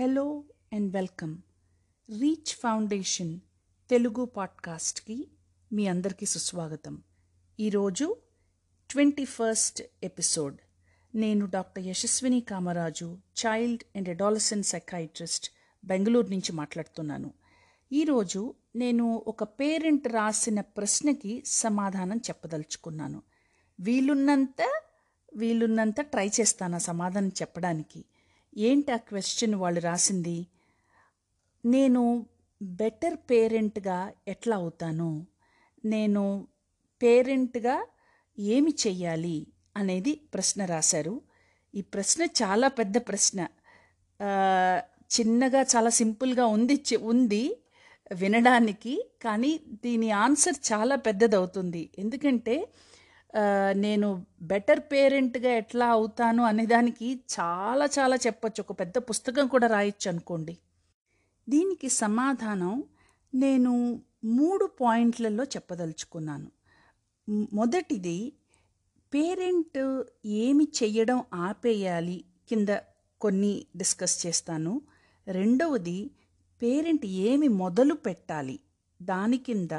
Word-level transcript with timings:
Hello 0.00 0.44
and 0.72 0.92
welcome. 0.92 1.36
Reach 2.20 2.54
foundation 2.54 3.40
Telugu 3.90 4.24
పాడ్కాస్ట్కి 4.24 5.28
మీ 5.72 5.86
అందరికీ 5.86 6.26
సుస్వాగతం. 6.26 7.02
ఈరోజు 7.60 8.16
ట్వంటీ 8.90 9.24
ఫస్ట్ 9.24 9.82
ఎపిసోడ్. 10.02 10.56
నేను 11.14 11.46
doctor 11.46 11.86
Yashaswini 11.86 12.40
Kamaraju 12.40 13.18
child 13.46 13.84
and 13.96 14.08
adolescent 14.08 14.66
psychiatrist 14.66 15.50
Bengaluru 15.84 16.28
నుంచి 16.28 16.52
మాట్లాడుతున్నాను. 16.52 17.32
ఈరోజు 17.92 18.54
నేను 18.76 19.24
ఒక 19.26 19.44
పేరెంట్ 19.44 20.08
రాసిన 20.08 20.60
ప్రశ్నకి 20.60 21.42
సమాధానం 21.46 22.16
చెప్పదలుచుకున్నాను. 22.16 23.22
వీలున్నంత 23.80 24.80
వీలున్నంత 25.36 26.00
ట్రై 26.00 26.30
చేస్తాను 26.40 26.78
సమాధానం 26.78 27.28
చెప్పడానికి. 27.28 28.04
ఏంటి 28.56 28.92
ఆ 28.92 28.96
క్వశ్చన్ 28.96 29.54
వాళ్ళు 29.54 29.80
రాసింది? 29.80 30.46
నేను 31.64 32.26
బెటర్ 32.62 33.16
పేరెంట్గా 33.16 34.12
ఎట్లా 34.28 34.56
అవుతాను? 34.56 35.26
నేను 35.84 36.46
పేరెంట్గా 37.02 37.86
ఏమి 38.38 38.74
చెయ్యాలి? 38.86 39.46
అనేది 39.76 40.20
ప్రశ్న 40.34 40.64
రాశారు. 40.64 41.20
ఈ 41.74 41.80
ప్రశ్న 41.80 42.22
చాలా 42.22 42.68
పెద్ద 42.68 42.98
ప్రశ్న. 42.98 43.46
చిన్నగా 45.20 45.62
చాలా 45.62 45.90
సింపుల్గా 45.90 46.46
ఉంది 46.46 46.74
చి- 46.74 47.00
ఉంది 47.00 47.60
వినడానికి 48.14 49.10
కానీ 49.22 49.60
దీని 49.84 50.10
ఆన్సర్ 50.10 50.72
చాలా 50.72 50.96
పెద్దదవుతుంది. 50.96 51.90
ఎందుకంటే 51.98 52.68
నేను 53.74 54.08
బెటర్ 54.42 54.80
పేరెంట్గా 54.92 55.50
ఎట్లా 55.52 55.86
అవుతాను 55.88 56.42
అనేదానికి 56.42 57.08
చాలా 57.36 57.88
చాలా 57.98 58.16
చెప్పచ్చు. 58.16 58.60
ఒక 58.62 58.80
పెద్ద 58.80 58.98
పుస్తకం 58.98 59.46
కూడా 59.48 59.66
రాయొచ్చు 59.66 60.10
అనుకోండి 60.10 60.54
దీనికి 61.48 61.88
సమాధానం 61.88 62.74
నేను 63.34 63.72
మూడు 64.24 64.64
పాయింట్లలో 64.80 65.44
చెప్పదలుచుకున్నాను. 65.44 66.48
మొదటిది 67.52 68.18
పేరెంట్ 69.14 69.78
ఏమి 70.26 70.68
చెయ్యడం 70.82 71.24
ఆపేయాలి 71.34 72.24
కింద 72.48 72.68
కొన్ని 73.20 73.66
డిస్కస్ 73.76 74.26
చేస్తాను. 74.26 74.72
రెండవది 75.26 75.98
పేరెంట్ 76.62 77.06
ఏమి 77.06 77.48
మొదలు 77.48 77.94
పెట్టాలి 77.94 78.56
దాని 79.02 79.38
కింద. 79.38 79.74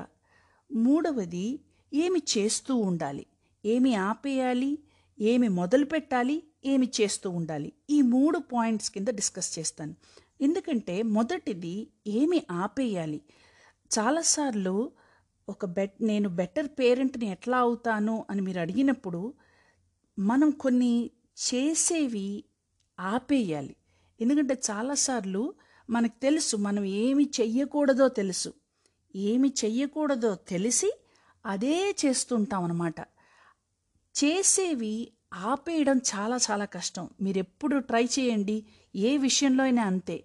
మూడవది 0.72 1.48
ఏమి 1.94 2.22
చేస్తూ 2.34 2.76
ఉండాలి. 2.76 3.26
ఏమి 3.66 3.96
ఆపేయాలి 3.96 4.80
ఏమి 5.22 5.48
మొదలు 5.48 5.86
పెట్టాలి 5.86 6.44
ఏమి 6.66 6.92
చేస్తూ 7.02 7.30
ఉండాలి. 7.30 7.74
ఈ 7.90 8.02
మూడు 8.02 8.40
పాయింట్స్ 8.40 8.92
కింద 8.92 9.08
డిస్కస్ 9.08 9.60
చేస్తాను. 9.60 9.96
ఎందుకంటే 10.42 11.04
మొదటిది 11.04 11.88
ఏమి 12.08 12.44
ఆపేయాలి. 12.52 13.22
చాలాసార్లు 14.00 14.92
ఒక 15.50 15.66
బెట్ 15.66 15.94
నేను 16.02 16.30
బెటర్ 16.30 16.68
పేరెంట్ని 16.68 17.28
ఎట్లా 17.28 17.58
అవుతాను 17.58 18.26
అని 18.30 18.42
మీరు 18.42 18.60
అడిగినప్పుడు 18.60 19.34
మనం 20.20 20.52
కొన్ని 20.52 21.12
చేసేవి 21.38 22.44
ఆపేయాలి. 23.00 23.76
ఎందుకంటే 24.22 24.54
చాలాసార్లు 24.72 25.54
మనకు 25.90 26.22
తెలుసు 26.22 26.58
మనం 26.58 26.84
ఏమి 26.84 27.30
చెయ్యకూడదో 27.40 28.08
తెలుసు. 28.08 28.54
ఏమి 29.16 29.54
చెయ్యకూడదో 29.66 30.36
తెలిసి 30.36 31.00
అదే 31.46 31.96
చేస్తుంటాం 32.06 32.64
అన్నమాట 32.64 32.96
చేసేవి 34.16 35.12
ఆపేయడం 35.34 35.98
చాలా 35.98 36.38
చాలా 36.52 36.66
కష్టం. 36.66 37.10
మీరు 37.22 37.38
ఎప్పుడు 37.38 37.78
ట్రై 37.78 38.06
చేయండి. 38.06 38.66
ఏ 38.96 39.18
విషయంలో 39.18 39.64
అయినా 39.64 39.84
అంతే. 39.84 40.24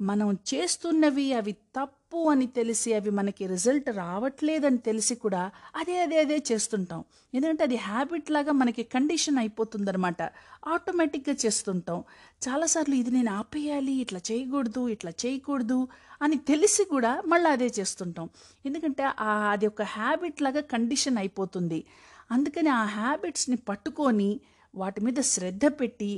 మనం 0.00 0.38
చేస్తున్నవి 0.54 1.32
అవి 1.32 1.52
తప్పు 1.52 2.28
అని 2.30 2.46
తెలిసి 2.46 2.94
అవి 2.94 3.10
మనకి 3.10 3.46
రిజల్ట్ 3.46 3.90
రావట్లేదని 3.90 4.78
తెలిసి 4.78 5.14
కూడా 5.14 5.50
అదే 5.76 6.00
అదే 6.00 6.18
అదే 6.20 6.42
చేస్తుంటాం. 6.52 7.04
ఎందుకంటే 7.34 7.62
అది 7.64 7.76
హ్యాబిట్ 7.76 8.30
లాగా 8.30 8.52
మనకి 8.52 8.82
కండిషన్ 8.82 9.38
అయిపోతుందనమాట 9.38 10.22
ఆటోమేటిక్గా 10.66 11.36
చేస్తుంటాం. 11.46 12.04
చాలాసార్లు 12.48 12.94
ఇది 12.94 13.10
నేను 13.10 13.32
ఆపేయాలి 13.32 13.92
ఇట్లా 13.92 14.20
చేయకూడదు 14.32 14.88
ఇట్లా 14.88 15.12
చేయకూడదు 15.26 15.88
అని 16.22 16.36
తెలిసి 16.36 16.84
కూడా 16.84 17.22
మళ్ళీ 17.26 17.50
అదే 17.50 17.70
చేస్తుంటాం. 17.78 18.28
ఎందుకంటే 18.66 19.04
అది 19.50 19.66
ఒక 19.66 19.82
హ్యాబిట్ 19.82 20.42
లాగా 20.42 20.60
కండిషన్ 20.60 21.18
అయిపోతుంది. 21.18 21.84
అందుకని 22.30 22.68
ఆ 22.68 22.84
హ్యాబిట్స్ని 22.98 23.56
పట్టుకొని 23.56 24.30
వాటి 24.74 25.00
మీద 25.00 25.18
శ్రద్ధ 25.20 25.66
పెట్టి 25.80 26.12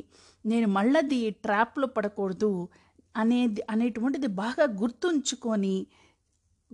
నేను 0.44 0.68
మళ్ళీ 0.68 1.30
ట్రాప్లో 1.30 1.86
పడకూడదు 1.86 2.68
అనేది 3.14 3.62
అనేటువంటిది 3.70 4.26
బాగా 4.26 4.64
గుర్తుంచుకొని 4.82 5.86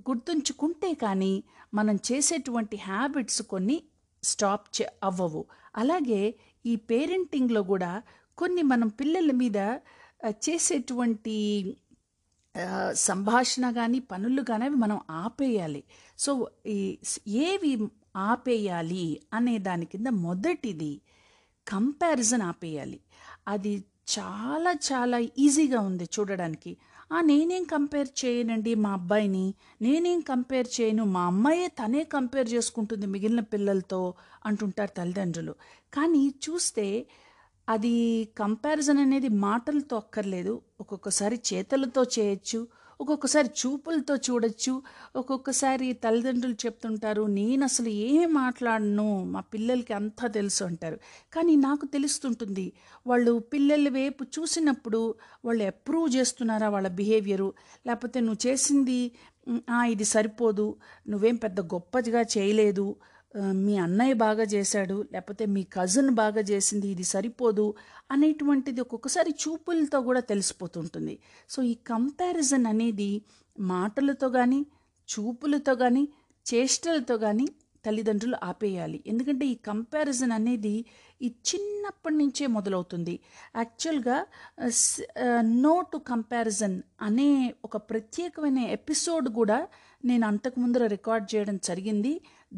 గుర్తుంచుకుంటే 0.08 0.94
కానీ 0.94 1.44
మనం 1.74 1.96
చేసేటువంటి 2.08 2.76
హ్యాబిట్స్ 2.76 3.42
కొన్ని 3.42 3.76
స్టాప్ 4.22 4.66
చే 4.76 4.84
అవ్వవు. 5.04 5.42
అలాగే 5.76 6.22
ఈ 6.64 6.76
పేరెంటింగ్లో 6.90 7.62
కూడా 7.62 7.92
కొన్ని 8.38 8.62
మనం 8.62 8.88
పిల్లల 8.88 9.30
మీద 9.32 9.58
చేసేటువంటి 10.46 11.36
సంభాషణ 12.94 13.70
కానీ 13.70 13.98
పనులు 14.00 14.42
కానీ 14.42 14.64
అవి 14.66 14.76
మనం 14.76 15.00
ఆపేయాలి. 15.10 15.82
సో 16.18 16.30
ఈ 16.66 16.78
ఏవి 17.26 17.72
ఆపేయాలి 18.16 19.20
అనే 19.32 19.58
దాని 19.58 19.86
కింద 19.86 20.06
మొదటిది 20.06 21.00
కంపారిజన్ 21.68 22.42
ఆపేయాలి. 22.42 23.00
అది 23.48 23.84
చాలా 24.18 24.72
చాలా 24.72 25.18
ఈజీగా 25.38 25.80
ఉంది 25.80 26.04
చూడడానికి. 26.04 26.76
ఆ 27.12 27.20
నేనేం 27.20 27.64
కంపేర్ 27.64 28.08
చేయనండి 28.24 28.74
మా 28.74 28.92
అబ్బాయిని? 28.92 29.54
నేనేం 29.82 30.20
కంపేర్ 30.20 30.68
చేయను? 30.80 31.04
మా 31.04 31.22
అమ్మాయే 31.22 31.68
తనే 31.68 32.04
కంపేర్ 32.04 32.52
చేసుకుంటుంది 32.52 33.06
మిగిలిన 33.06 33.40
పిల్లలతో 33.40 34.14
అంటుంటారు 34.46 34.90
తల్లిదండ్రులు. 34.90 35.54
కానీ 35.94 36.28
చూస్తే 36.28 37.06
అది 37.68 38.28
కంపారిజన్ 38.38 38.98
అనేది 38.98 39.28
మాటలతో 39.28 39.96
అక్కర్లేదు. 39.96 40.62
ఒక్కొక్కసారి 40.80 41.40
చేతలతో 41.52 42.02
చేయొచ్చు 42.02 42.66
ఒక్కొక్కసారి 43.02 43.50
చూపులతో 43.60 44.14
చూడొచ్చు 44.26 44.72
ఒక్కొక్కసారి 45.16 45.86
తల్లిదండ్రులు 46.04 46.56
చెప్తుంటారు 46.64 47.22
నేను 47.36 47.62
అసలు 47.64 47.90
ఏం 48.08 48.28
మాట్లాడను 48.34 49.06
మా 49.32 49.40
పిల్లలకి 49.54 49.92
అంతా 49.92 50.26
తెలుసు 50.28 50.62
అంటారు. 50.64 50.98
కానీ 51.34 51.54
నాకు 51.66 51.86
తెలుస్తుంటుంది 51.86 52.66
వాళ్ళు 53.06 53.32
పిల్లల 53.54 53.88
వైపు 53.98 54.24
చూసినప్పుడు 54.36 55.00
వాళ్ళు 55.44 55.64
అప్రూవ్ 55.64 56.08
చేస్తున్నారా 56.16 56.68
వాళ్ళ 56.68 56.90
బిహేవియరు 57.00 57.48
లేకపోతే 57.86 58.20
నువ్వు 58.20 58.42
చేసింది 58.46 59.00
ఇది 59.92 60.06
సరిపోదు 60.14 60.66
నువ్వేం 61.08 61.36
పెద్ద 61.36 61.60
గొప్పగా 61.72 62.20
చేయలేదు 62.34 62.86
మీ 63.64 63.74
అన్నయ్య 63.84 64.14
బాగా 64.22 64.44
చేశాడు 64.54 64.96
లేకపోతే 65.12 65.44
మీ 65.54 65.62
కజిన్ 65.76 66.10
బాగా 66.22 66.42
చేసింది 66.50 66.86
ఇది 66.94 67.04
సరిపోదు 67.14 67.66
అనేటువంటిది 68.14 68.80
ఒక్కొక్కసారి 68.84 69.30
చూపులతో 69.42 69.98
కూడా 70.08 70.22
తెలిసిపోతుంటుంది. 70.32 71.14
సో 71.52 71.58
ఈ 71.72 71.74
కంపారిజన్ 71.90 72.66
అనేది 72.72 73.10
మాటలతో 73.58 74.28
కానీ 74.38 74.60
చూపులతో 75.08 75.74
కానీ 75.82 76.04
చేష్టలతో 76.46 77.16
కానీ 77.24 77.46
తల్లిదండ్రులు 77.84 78.36
ఆపేయాలి. 78.48 78.98
ఎందుకంటే 79.10 79.44
ఈ 79.52 79.54
కంపారిజన్ 79.68 80.34
అనేది 80.38 80.74
ఈ 81.26 81.28
చిన్నప్పటి 81.48 82.16
నుంచే 82.20 82.44
మొదలవుతుంది. 82.56 83.14
యాక్చువల్గా 83.62 84.18
నో 85.64 85.74
టు 85.92 85.98
కంపారిజన్ 86.12 86.76
అనే 87.08 87.30
ఒక 87.64 87.76
ప్రత్యేకమైన 87.90 88.60
ఎపిసోడ్ 88.78 89.28
కూడా 89.40 89.58
నేను 90.04 90.24
అంతకు 90.30 90.58
ముందర 90.60 90.84
రికార్డ్ 90.96 91.26
చేయడం 91.32 91.56
జరిగింది. 91.68 92.12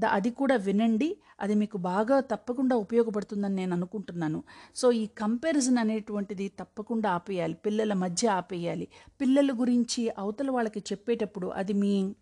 అది 0.04 0.30
కూడా 0.30 0.56
వినండి. 0.56 1.16
అది 1.40 1.54
మీకు 1.54 1.78
బాగా 1.78 2.20
తప్పకుండా 2.20 2.76
ఉపయోగపడుతుందని 2.76 3.54
నేను 3.54 3.72
అనుకుంటున్నాను. 3.74 4.42
సో 4.76 4.92
ఈ 4.92 5.06
కంపారిజన్ 5.06 5.78
అనేటువంటిది 5.78 6.48
తప్పకుండా 6.48 7.10
ఆపేయాలి. 7.10 7.54
పిల్లల 7.54 7.92
మధ్య 7.92 8.28
ఆపేయాలి. 8.28 8.88
పిల్లల 9.20 9.50
గురించి 9.52 10.10
అవతల 10.18 10.50
వాళ్ళకి 10.50 10.80
చెప్పేటప్పుడు 10.80 11.46
అది 11.48 11.72
మీ 11.72 12.14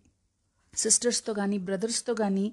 సిస్టర్స్తో 0.74 1.34
కానీ 1.34 1.58
బ్రదర్స్తో 1.58 2.14
కానీ 2.14 2.52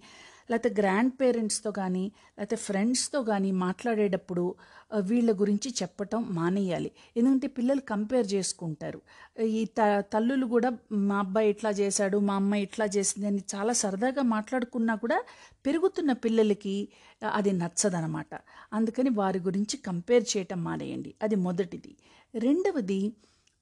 లేకపోతే 0.49 0.69
గ్రాండ్ 0.79 1.13
పేరెంట్స్తో 1.21 1.71
కానీ 1.71 2.03
లేకపోతే 2.37 2.55
ఫ్రెండ్స్తో 2.67 3.23
కానీ 3.23 3.51
మాట్లాడేటప్పుడు 3.65 4.45
వీళ్ళ 5.01 5.31
గురించి 5.41 5.69
చెప్పటం 5.81 6.21
మానేయాలి. 6.31 6.89
ఎందుకంటే 7.17 7.47
పిల్లలు 7.57 7.81
కంపేర్ 7.89 8.27
చేసుకుంటారు. 8.33 8.99
ఈ 9.59 9.61
త 9.77 9.81
తల్లులు 10.13 10.45
కూడా 10.45 10.69
మా 11.09 11.19
అబ్బాయి 11.19 11.49
ఇట్లా 11.49 11.71
చేశాడు 11.71 12.17
మా 12.29 12.35
అమ్మాయి 12.35 12.63
ఇట్లా 12.63 12.85
చేసింది 12.95 13.27
అని 13.27 13.41
చాలా 13.55 13.73
సరదాగా 13.83 14.21
మాట్లాడుకున్నా 14.35 14.95
కూడా 14.95 15.19
పెరుగుతున్న 15.65 16.11
పిల్లలకి 16.25 16.75
అది 17.33 17.51
నచ్చదనమాట. 17.53 18.31
అందుకని 18.73 19.09
వారి 19.21 19.39
గురించి 19.39 19.77
కంపేర్ 19.87 20.25
చేయటం 20.31 20.63
మానేయండి. 20.63 21.13
అది 21.23 21.35
మొదటిది. 21.47 21.93
రెండవది 22.33 23.01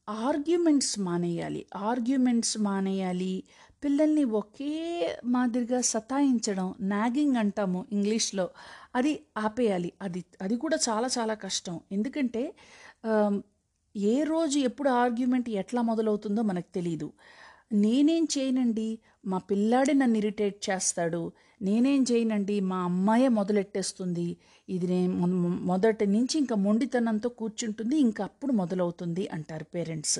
ఆర్గ్యుమెంట్స్ 0.07 0.99
మానేయాలి. 0.99 1.61
ఆర్గ్యుమెంట్స్ 1.89 2.55
మానేయాలి. 2.61 3.33
పిల్లల్ని 3.83 4.23
ఒకే 4.39 4.71
మాదిరిగా 5.25 5.79
సతాయించడం 5.91 6.67
నాగింగ్ 6.93 7.35
అంటాము 7.35 7.79
ఇంగ్లీష్లో 7.91 8.45
అది 8.95 9.11
ఆపేయాలి. 9.37 9.89
అది 10.01 10.21
అది 10.41 10.55
కూడా 10.57 10.77
చాలా 10.87 11.07
చాలా 11.17 11.33
కష్టం. 11.45 11.75
ఎందుకంటే 11.91 12.43
ఏ 13.95 14.15
రోజు 14.23 14.57
ఎప్పుడు 14.59 14.89
ఆర్గ్యుమెంట్ 15.03 15.49
ఎట్లా 15.61 15.81
మొదలవుతుందో 15.81 16.41
మనకు 16.41 16.69
తెలియదు 16.75 17.09
నేనేం 17.83 18.23
చేయనండి? 18.35 18.89
మా 19.25 19.37
పిల్లాడే 19.49 19.93
నన్ను 19.93 20.17
ఇరిటేట్ 20.17 20.57
చేస్తాడు. 20.69 21.21
నేనేం 21.61 22.01
చేయనండి? 22.11 22.55
మా 22.71 22.77
అమ్మాయే 22.89 23.29
మొదలెట్టేస్తుంది. 23.39 24.27
ఇది 24.69 24.87
నేను 24.87 25.13
మొదటి 25.71 26.05
నుంచి 26.07 26.35
ఇంకా 26.39 26.55
మొండితనంతో 26.65 27.29
కూర్చుంటుంది. 27.41 27.95
ఇంకా 28.07 28.23
అప్పుడు 28.23 28.53
మొదలవుతుంది 28.61 29.25
అంటారు 29.37 29.65
పేరెంట్స్. 29.75 30.19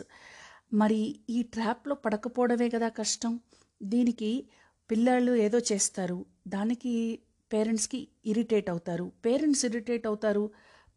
మరి 0.74 1.20
ఈ 1.30 1.44
ట్రాప్లో 1.44 1.96
పడకపోవడమే 1.96 2.70
కదా 2.70 2.90
కష్టం. 2.90 3.40
దీనికి 3.84 4.48
పిల్లలు 4.92 5.36
ఏదో 5.36 5.60
చేస్తారు. 5.60 6.26
దానికి 6.48 7.20
పేరెంట్స్కి 7.54 8.08
ఇరిటేట్ 8.26 8.70
అవుతారు. 8.70 9.12
పేరెంట్స్ 9.26 9.66
ఇరిటేట్ 9.66 10.08
అవుతారు. 10.08 10.50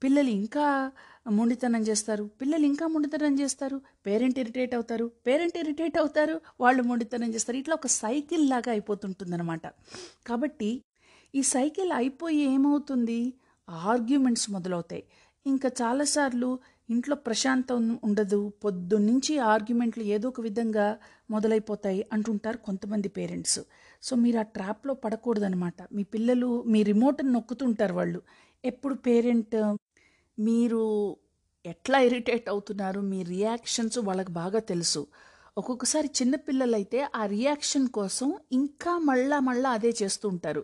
పిల్లలు 0.03 0.29
ఇంకా 0.29 0.93
మొండితనం 1.31 1.83
చేస్తారు. 1.83 2.31
పిల్లలు 2.41 2.67
ఇంకా 2.67 2.87
మొండితనం 2.87 3.41
చేస్తారు. 3.41 3.81
పేరెంట్ 4.07 4.39
ఇరిటేట్ 4.39 4.75
అవుతారు. 4.75 5.11
పేరెంట్ 5.27 5.59
ఇరిటేట్ 5.59 5.99
అవుతారు. 5.99 6.41
వాళ్ళు 6.61 6.83
మొండితనం 6.83 7.35
చేస్తారు. 7.35 7.59
ఇట్లా 7.59 7.75
ఒక 7.75 7.87
సైకిల్ 7.87 8.51
లాగా 8.51 8.71
అయిపోతుంటుందన్నమాట. 8.71 9.67
కాబట్టి 10.27 10.83
ఈ 11.35 11.43
సైకిల్ 11.43 11.93
అయిపోయి 11.93 12.39
ఏమవుతుంది? 12.39 13.35
ఆర్గ్యుమెంట్స్ 13.71 14.51
మొదలవుతాయి. 14.51 15.05
ఇంకా 15.47 15.71
చాలాసార్లు 15.83 16.59
ఇంట్లో 16.91 17.17
ప్రశాంతం 17.17 17.99
ఉండదు 18.05 18.53
పొద్దున్నుంచి 18.65 19.39
ఆర్గ్యుమెంట్లు 19.53 20.05
ఏదో 20.15 20.29
ఒక 20.29 20.41
విధంగా 20.41 20.87
మొదలైపోతాయి 21.31 22.01
అంటుంటారు 22.13 22.59
కొంతమంది 22.59 23.09
పేరెంట్స్. 23.09 23.61
సో 24.03 24.13
మీరు 24.17 24.39
ఆ 24.39 24.47
ట్రాప్లో 24.57 24.95
పడకూడదనమాట 24.95 25.81
మీ 25.93 26.03
పిల్లలు 26.15 26.49
మీ 26.67 26.83
రిమోట్ని 26.83 27.33
నొక్కుతుంటారు 27.33 27.95
వాళ్ళు. 27.95 28.21
ఎప్పుడు 28.65 28.95
పేరెంట్ 29.07 29.57
మీరు 30.39 30.83
ఎట్లా 31.65 31.99
ఇరిటేట్ 32.01 32.49
అవుతున్నారు 32.49 33.01
మీ 33.01 33.23
రియాక్షన్స్ 33.23 33.99
వాళ్ళకి 34.09 34.33
బాగా 34.33 34.61
తెలుసు. 34.73 35.03
ఒక్కొక్కసారి 35.57 36.09
చిన్నపిల్లలైతే 36.19 37.01
ఆ 37.15 37.23
రియాక్షన్ 37.27 37.89
కోసం 37.89 38.29
ఇంకా 38.53 38.93
మళ్ళా 39.11 39.39
మళ్ళా 39.41 39.71
అదే 39.71 39.91
చేస్తూ 40.03 40.27
ఉంటారు. 40.29 40.63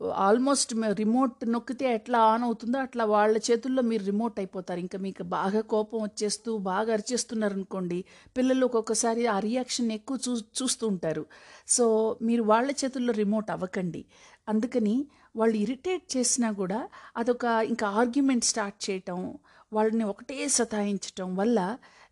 ఆల్మోస్ట్ 0.00 0.74
రిమోట్ 0.92 1.48
నొక్కితే 1.48 1.94
ఎట్లా 1.94 2.18
ఆన్ 2.18 2.42
అవుతుందో 2.42 2.78
అట్లా 2.78 3.04
వాళ్ళ 3.04 3.38
చేతుల్లో 3.50 3.82
మీరు 3.82 4.04
రిమోట్ 4.04 4.38
అయిపోతారు. 4.38 4.80
ఇంకా 4.80 4.98
మీకు 4.98 5.22
బాగా 5.22 5.60
కోపం 5.60 6.02
వచ్చేస్తూ 6.02 6.58
బాగా 6.58 6.92
అరిచేస్తున్నారు 6.92 7.54
అనుకోండి 7.54 8.04
పిల్లలు 8.36 8.64
ఒక్కొక్కసారి 8.66 9.26
ఆ 9.26 9.38
రియాక్షన్ 9.38 9.92
ఎక్కువ 9.92 10.18
చూ 10.28 10.36
చూస్తూ 10.36 10.86
ఉంటారు. 10.86 11.26
సో 11.68 12.16
మీరు 12.22 12.42
వాళ్ళ 12.42 12.70
చేతుల్లో 12.70 13.12
రిమోట్ 13.12 13.50
అవ్వకండి. 13.50 14.04
అందుకని 14.48 15.06
వాళ్ళు 15.36 15.56
ఇరిటేట్ 15.56 16.16
చేసినా 16.16 16.52
కూడా 16.52 16.88
అదొక 17.16 17.44
ఇంకా 17.44 17.86
ఆర్గ్యుమెంట్ 17.88 18.44
స్టార్ట్ 18.44 18.90
చేయటం 18.90 19.38
వాళ్ళని 19.72 20.04
ఒకటే 20.04 20.48
సతాయించటం 20.48 21.36
వల్ల 21.36 21.58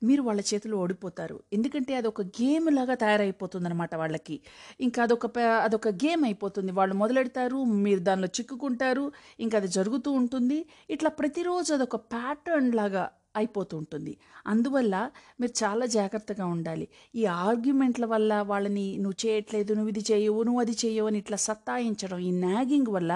మీరు 0.03 0.23
వాళ్ళ 0.23 0.41
చేతిలో 0.41 0.77
ఓడిపోతారు. 0.79 1.41
ఎందుకంటే 1.53 1.95
అదొక 1.95 2.23
గేమ్ 2.23 2.69
లాగా 2.73 2.95
తయారైపోతుంది 2.95 3.69
అనమాట 3.69 3.95
వాళ్ళకి. 3.95 4.37
ఇంకా 4.81 5.03
అదొక 5.03 5.27
అదొక 5.67 5.89
గేమ్ 6.05 6.25
అయిపోతుంది. 6.25 6.73
వాళ్ళు 6.73 6.95
మొదలెడతారు 6.95 7.65
మీరు 7.65 8.01
దానిలో 8.01 8.29
చిక్కుకుంటారు 8.39 9.05
ఇంకా 9.41 9.59
అది 9.59 9.69
జరుగుతూ 9.69 10.11
ఉంటుంది. 10.13 10.59
ఇట్లా 10.91 11.11
ప్రతిరోజు 11.11 11.73
అదొక 11.75 11.97
ప్యాటర్న్ 11.97 12.71
లాగా 12.75 13.05
అయిపోతూ 13.37 13.75
ఉంటుంది. 13.77 14.13
అందువల్ల 14.47 14.95
మీరు 15.41 15.53
చాలా 15.65 15.85
జాగ్రత్తగా 15.87 16.47
ఉండాలి. 16.47 16.87
ఈ 17.15 17.23
ఆర్గ్యుమెంట్ల 17.27 18.05
వల్ల 18.05 18.33
వాళ్ళని 18.43 18.87
నువ్వు 18.99 19.19
చేయట్లేదు 19.27 19.73
నువ్వు 19.75 19.89
ఇది 19.89 20.03
చేయవు 20.13 20.43
నువ్వు 20.43 20.61
అది 20.61 20.75
చేయవు 20.85 21.07
అని 21.07 21.19
ఇట్లా 21.19 21.37
సత్తాయించడం 21.37 22.19
ఈ 22.19 22.31
నాగింగ్ 22.41 22.89
వల్ల 22.89 23.13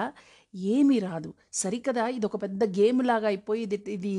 ఏమీ 0.75 0.97
రాదు. 1.05 1.29
సరికదా 1.61 2.05
ఇది 2.17 2.25
ఒక 2.29 2.37
పెద్ద 2.43 2.63
గేమ్ 2.79 3.01
లాగా 3.09 3.27
అయిపోయి 3.31 3.61
ఇది 3.67 3.77
ఇది 3.95 4.13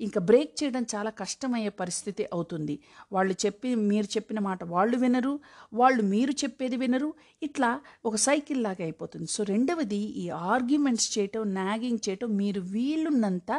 ఇంకా 0.00 0.20
బ్రేక్ 0.28 0.52
చేయడం 0.60 0.84
చాలా 0.94 1.10
కష్టమయ్యే 1.20 1.72
పరిస్థితి 1.80 2.24
అవుతుంది. 2.36 2.74
వాళ్ళు 3.12 3.34
చెప్పి 3.44 3.70
మీరు 3.90 4.08
చెప్పిన 4.16 4.38
మాట 4.48 4.60
వాళ్ళు 4.74 4.96
వినరు 5.04 5.34
వాళ్ళు 5.80 6.02
మీరు 6.14 6.34
చెప్పేది 6.42 6.76
వినరు. 6.76 7.10
ఇట్లా 7.42 7.70
ఒక 8.04 8.16
సైకిల్ 8.28 8.60
లాగా 8.62 8.84
అయిపోతుంది. 8.88 9.28
సో 9.36 9.42
రెండవది 9.52 10.02
ఈ 10.22 10.26
ఆర్గ్యుమెంట్స్ 10.54 11.18
చేయటం 11.18 11.54
నాగింగ్ 11.54 12.02
చేయటం 12.08 12.30
మీరు 12.36 12.62
వీలున్నంత 12.74 13.52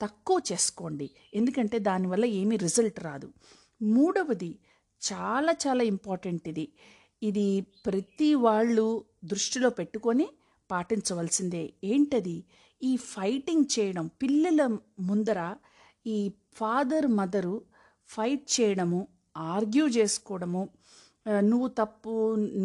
తక్కువ 0.00 0.38
చేసుకోండి. 0.52 1.10
ఎందుకంటే 1.34 1.78
దానివల్ల 1.78 2.24
ఏమీ 2.40 2.56
రిజల్ట్ 2.66 3.00
రాదు. 3.08 3.28
మూడవది 3.82 4.52
చాలా 5.02 5.52
చాలా 5.64 5.82
ఇంపార్టెంట్ 5.94 6.44
ఇది. 6.48 6.66
ఇది 7.22 7.46
ప్రతి 7.86 8.28
వాళ్ళు 8.46 8.84
దృష్టిలో 9.30 9.70
పెట్టుకొని 9.78 10.26
పాటించవలసిందే. 10.70 11.62
ఏంటది? 11.84 12.36
ఈ 12.82 12.92
ఫైటింగ్ 13.12 13.64
చేయడం 13.74 14.06
పిల్లల 14.22 14.60
ముందర 15.00 15.40
ఈ 16.06 16.18
ఫాదర్ 16.52 17.06
మదరు 17.18 17.56
ఫైట్ 18.10 18.46
చేయడము 18.56 19.00
ఆర్గ్యూ 19.36 19.84
చేసుకోవడము 19.88 20.62
నువ్వు 21.42 21.68
తప్పు 21.80 22.12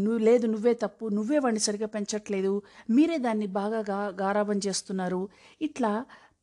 నువ్వు 0.03 0.19
లేదు 0.19 0.45
నువ్వే 0.47 0.73
తప్పు 0.73 1.05
నువ్వే 1.07 1.37
వాడిని 1.39 1.59
సరిగా 1.59 1.87
పెంచట్లేదు 1.87 2.53
మీరే 2.89 3.17
దాన్ని 3.17 3.47
బాగా 3.59 3.79
గా 3.89 3.99
గారాబం 4.21 4.59
చేస్తున్నారు. 4.67 5.21
ఇట్లా 5.61 5.91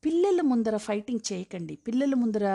పిల్లల 0.04 0.40
ముందర 0.40 0.76
ఫైటింగ్ 0.76 1.24
చేయకండి. 1.32 1.74
పిల్లల 1.86 2.14
ముందర 2.14 2.46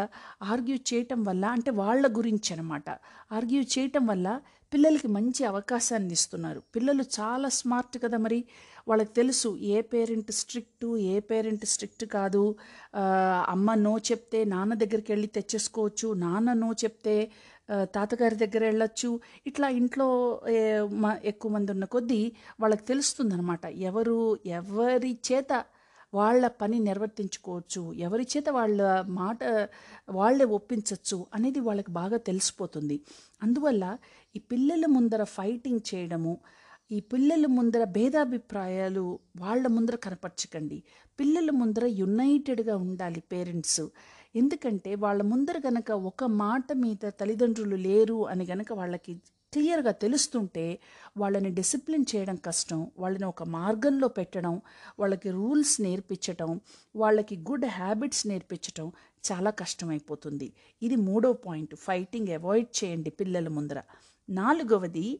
ఆర్గ్యూ 0.43 0.77
చేయటం 0.89 1.23
వల్ల 1.23 1.45
అంటే 1.45 1.71
వాళ్ళ 1.71 2.05
గురించి 2.17 2.49
అనమాట 2.53 2.87
ఆర్గ్యూ 3.31 3.61
చేయటం 3.75 4.05
వల్ల 4.07 4.27
పిల్లలకి 4.75 5.07
మంచి 5.07 5.45
అవకాశాన్ని 5.45 6.13
ఇస్తున్నారు. 6.13 6.61
పిల్లలు 6.75 7.03
చాలా 7.03 7.49
స్మార్ట్ 7.49 8.03
కదా 8.03 8.17
మరి. 8.17 8.43
వాళ్ళకి 8.87 9.13
తెలుసు 9.13 9.57
ఏ 9.57 9.81
పేరెంట్ 9.81 10.31
స్ట్రిక్ట్ 10.31 10.97
ఏ 10.97 11.19
పేరెంట్ 11.19 11.65
స్ట్రిక్ట్ 11.65 12.05
కాదు. 12.05 12.55
అమ్మ 13.49 13.73
నో 13.73 13.97
చెప్తే 13.97 14.43
నాన్న 14.43 14.73
దగ్గరికి 14.73 15.11
వెళ్ళి 15.11 15.27
తెచ్చేసుకోవచ్చు. 15.27 16.13
నాన్న 16.13 16.53
నో 16.53 16.73
చెప్తే 16.73 17.31
తాతగారి 17.73 18.35
దగ్గర 18.35 18.63
వెళ్ళొచ్చు. 18.63 19.19
ఇట్లా 19.47 19.69
ఇంట్లో 19.69 20.41
మ- 20.91 21.17
ఎక్కువ 21.23 21.51
మంది 21.51 21.71
ఉన్న 21.71 21.85
కొద్దీ 21.85 22.31
వాళ్ళకి 22.59 22.83
తెలుస్తుందన్నమాట. 22.83 23.65
ఎవరు 23.65 24.37
ఎవరి 24.45 25.17
చేత 25.31 25.65
వాళ్ళ 26.17 26.43
పని 26.61 26.77
నిర్వర్తించుకోవచ్చు 26.79 27.81
ఎవరి 28.07 28.25
చేత 28.33 28.47
వాళ్ళ 28.57 28.79
మాట 29.19 29.39
వాళ్ళే 30.09 30.45
ఒప్పించవచ్చు 30.57 31.17
అనేది 31.35 31.61
వాళ్ళకి 31.67 31.91
బాగా 31.99 32.17
తెలిసిపోతుంది. 32.29 32.97
అందువల్ల 33.43 33.83
ఈ 34.35 34.41
పిల్లల 34.51 34.85
ముందర 34.95 35.23
ఫైటింగ్ 35.37 35.81
చేయడము 35.89 36.33
ఈ 36.91 36.97
పిల్లల 37.11 37.45
ముందర 37.57 37.83
భేదాభిప్రాయాలు 37.97 39.05
వాళ్ళ 39.37 39.63
ముందర 39.67 39.95
కనపరచకండి. 40.05 40.77
పిల్లల 41.19 41.49
ముందర 41.61 41.85
యునైటెడ్గా 42.01 42.75
ఉండాలి 42.87 43.21
పేరెంట్స్. 43.31 43.81
ఎందుకంటే 44.35 44.91
వాళ్ళ 45.03 45.21
ముందర 45.31 45.57
గనక 45.67 45.89
ఒక 46.09 46.23
మాట 46.43 46.67
మీద 46.83 47.03
తల్లిదండ్రులు 47.19 47.77
లేరు 47.87 48.17
అని 48.31 48.45
గనక 48.51 48.69
వాళ్ళకి 48.73 49.13
క్లియర్గా 49.55 49.91
తెలుస్తుంటే 50.03 50.65
వాళ్ళని 51.17 51.49
డిసిప్లిన్ 51.59 52.05
చేయడం 52.15 52.37
కష్టం 52.45 52.79
వాళ్ళని 52.99 53.27
ఒక 53.33 53.43
మార్గంలో 53.57 54.07
పెట్టడం 54.17 54.55
వాళ్ళకి 54.99 55.29
రూల్స్ 55.31 55.75
నేర్పించటం 55.81 56.51
వాళ్ళకి 56.95 57.35
గుడ్ 57.49 57.67
హ్యాబిట్స్ 57.79 58.23
నేర్పించటం 58.27 58.87
చాలా 59.27 59.51
కష్టమైపోతుంది. 59.61 60.47
ఇది 60.81 60.95
మూడో 61.07 61.29
పాయింట్. 61.45 61.73
ఫైటింగ్ 61.75 62.31
అవాయిడ్ 62.37 62.71
చేయండి 62.79 63.11
పిల్లల 63.19 63.47
ముందర. 63.47 63.79
నాలుగవది 64.29 65.19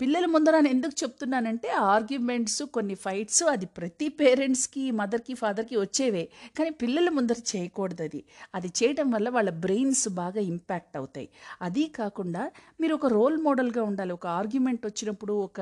పిల్లల 0.00 0.26
ముందర 0.26 0.60
నేను 0.60 0.68
ఎందుకు 0.68 1.02
చెప్తున్నానంటే 1.02 1.68
ఆర్గ్యుమెంట్స్ 1.68 2.62
కొన్ని 2.62 2.94
ఫైట్స్ 2.94 3.42
అది 3.42 3.66
ప్రతి 3.66 4.08
పేరెంట్స్కి 4.08 4.90
మదర్కి 4.90 5.34
ఫాదర్కి 5.34 5.76
వచ్చేవే. 5.76 6.24
కానీ 6.58 6.70
పిల్లల 6.70 7.08
ముందర 7.08 7.34
చేయకూడదు 7.56 8.02
అది 8.02 8.24
అది 8.54 8.68
చేయటం 8.82 9.10
వల్ల 9.10 9.28
వాళ్ళ 9.28 9.50
బ్రెయిన్స్ 9.50 10.08
బాగా 10.08 10.40
ఇంపాక్ట్ 10.40 10.96
అవుతాయి. 10.96 11.28
అది 11.62 11.84
కాకుండా 11.96 12.50
మీరు 12.80 12.94
ఒక 12.94 13.06
రోల్ 13.06 13.38
మోడల్గా 13.38 13.82
ఉండాలి. 13.82 14.12
ఒక 14.12 14.26
ఆర్గ్యుమెంట్ 14.26 14.86
వచ్చినప్పుడు 14.86 15.32
ఒక 15.32 15.60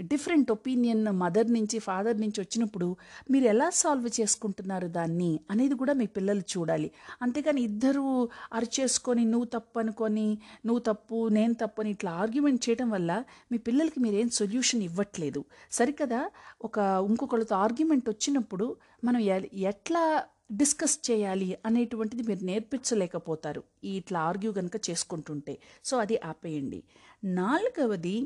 డిఫరెంట్ 0.00 0.50
ఒపీనియన్ 0.50 1.04
మదర్ 1.04 1.52
నుంచి 1.52 1.78
ఫాదర్ 1.78 2.20
నుంచి 2.20 2.40
వచ్చినప్పుడు 2.40 2.96
మీరు 3.30 3.44
ఎలా 3.44 3.70
సాల్వ్ 3.70 4.20
చేసుకుంటున్నారు 4.20 4.88
దాన్ని 4.88 5.40
అనేది 5.50 5.74
కూడా 5.74 5.92
మీ 5.92 6.06
పిల్లలు 6.06 6.40
చూడాలి. 6.40 6.90
అంతేకాని 7.22 7.60
ఇద్దరు 7.60 8.28
అరిచేసుకొని 8.52 9.24
నువ్వు 9.24 9.44
తప్పు 9.44 9.78
అనుకొని 9.78 10.38
నువ్వు 10.66 10.78
తప్పు 10.78 11.28
నేను 11.28 11.54
తప్పు 11.54 11.80
అని 11.80 11.90
ఇట్లా 11.90 12.10
ఆర్గ్యుమెంట్ 12.10 12.68
చేయడం 12.68 12.90
వల్ల 12.90 13.24
మీ 13.52 13.58
పిల్లలకి 13.58 14.00
మీరేం 14.00 14.28
సొల్యూషన్ 14.28 14.82
ఇవ్వట్లేదు. 14.82 15.44
సరికదా? 15.72 16.30
ఒక 16.64 16.78
ఇంకొకళ్ళతో 17.08 17.56
ఆర్గ్యుమెంట్ 17.56 18.08
వచ్చినప్పుడు 18.08 18.76
మనం 19.04 19.20
ఎ- 19.20 19.48
ఎట్లా 19.54 20.22
డిస్కస్ 20.50 21.10
చేయాలి 21.10 21.58
అనేటువంటిది 21.66 22.22
మీరు 22.22 22.44
నేర్పించలేకపోతారు. 22.44 23.62
ఇట్లా 23.84 24.20
ఆర్గ్యూ 24.20 24.52
కనుక 24.52 24.76
చేసుకుంటుంటే. 24.90 25.58
సో 25.84 25.98
అది 25.98 26.16
ఆపేయండి. 26.24 26.80
నాలుగవది 27.24 28.16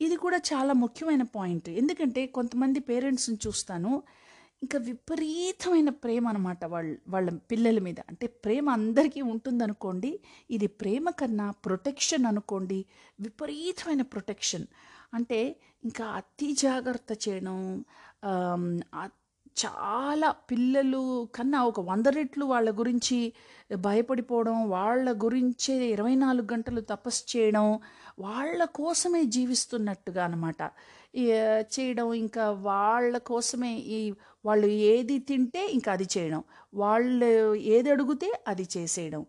ఇది 0.00 0.16
కూడా 0.16 0.38
చాలా 0.52 0.72
ముఖ్యమైన 0.72 1.22
పాయింట్. 1.22 1.68
ఎందుకంటే 1.68 2.26
కొంతమంది 2.26 2.80
పేరెంట్స్ని 2.80 3.38
చూస్తాను 3.46 4.02
ఇంకా 4.62 4.78
విపరీతమైన 4.78 5.90
ప్రేమ 6.04 6.28
అనమాట 6.28 6.64
వాళ్ళ 6.64 6.96
వాళ్ళ 7.08 7.30
పిల్లల 7.50 7.78
మీద. 7.78 8.00
అంటే 8.08 8.26
ప్రేమ 8.26 8.70
అందరికీ 8.70 9.20
ఉంటుందనుకోండి 9.22 10.20
ఇది 10.50 10.66
ప్రేమ 10.66 11.10
కన్నా 11.10 11.50
ప్రొటెక్షన్ 11.50 12.26
అనుకోండి 12.26 12.78
విపరీతమైన 13.20 14.02
ప్రొటెక్షన్. 14.02 14.66
అంటే 15.14 15.60
ఇంకా 15.84 16.04
అతి 16.06 16.52
జాగ్రత్త 16.52 17.12
చేయడం 17.24 17.58
చాలా 19.56 20.28
పిల్లలు 20.50 21.00
కన్నా 21.36 21.58
ఒక 21.64 21.80
వంద 21.80 22.06
రెట్లు 22.06 22.44
వాళ్ళ 22.44 22.70
గురించి 22.70 23.18
భయపడిపోవడం 23.76 24.56
వాళ్ళ 24.70 25.12
గురించే 25.24 25.74
ఇరవై 25.86 26.14
నాలుగు 26.14 26.48
గంటలు 26.52 26.80
తపస్సు 26.80 27.24
చేయడం 27.32 27.66
వాళ్ళ 28.18 28.64
కోసమే 28.74 29.22
జీవిస్తున్నట్టుగా 29.36 30.24
అనమాట 30.24 30.60
చేయడం 31.74 32.08
ఇంకా 32.14 32.50
వాళ్ళ 32.50 33.18
కోసమే 33.18 33.72
ఈ 33.98 34.00
వాళ్ళు 34.44 34.66
ఏది 34.66 35.18
తింటే 35.18 35.62
ఇంకా 35.66 35.92
అది 35.92 36.08
చేయడం. 36.16 36.42
వాళ్ళు 36.74 37.54
ఏది 37.54 37.90
అడిగితే 37.90 38.40
అది 38.48 38.68
చేసేయడం. 38.76 39.26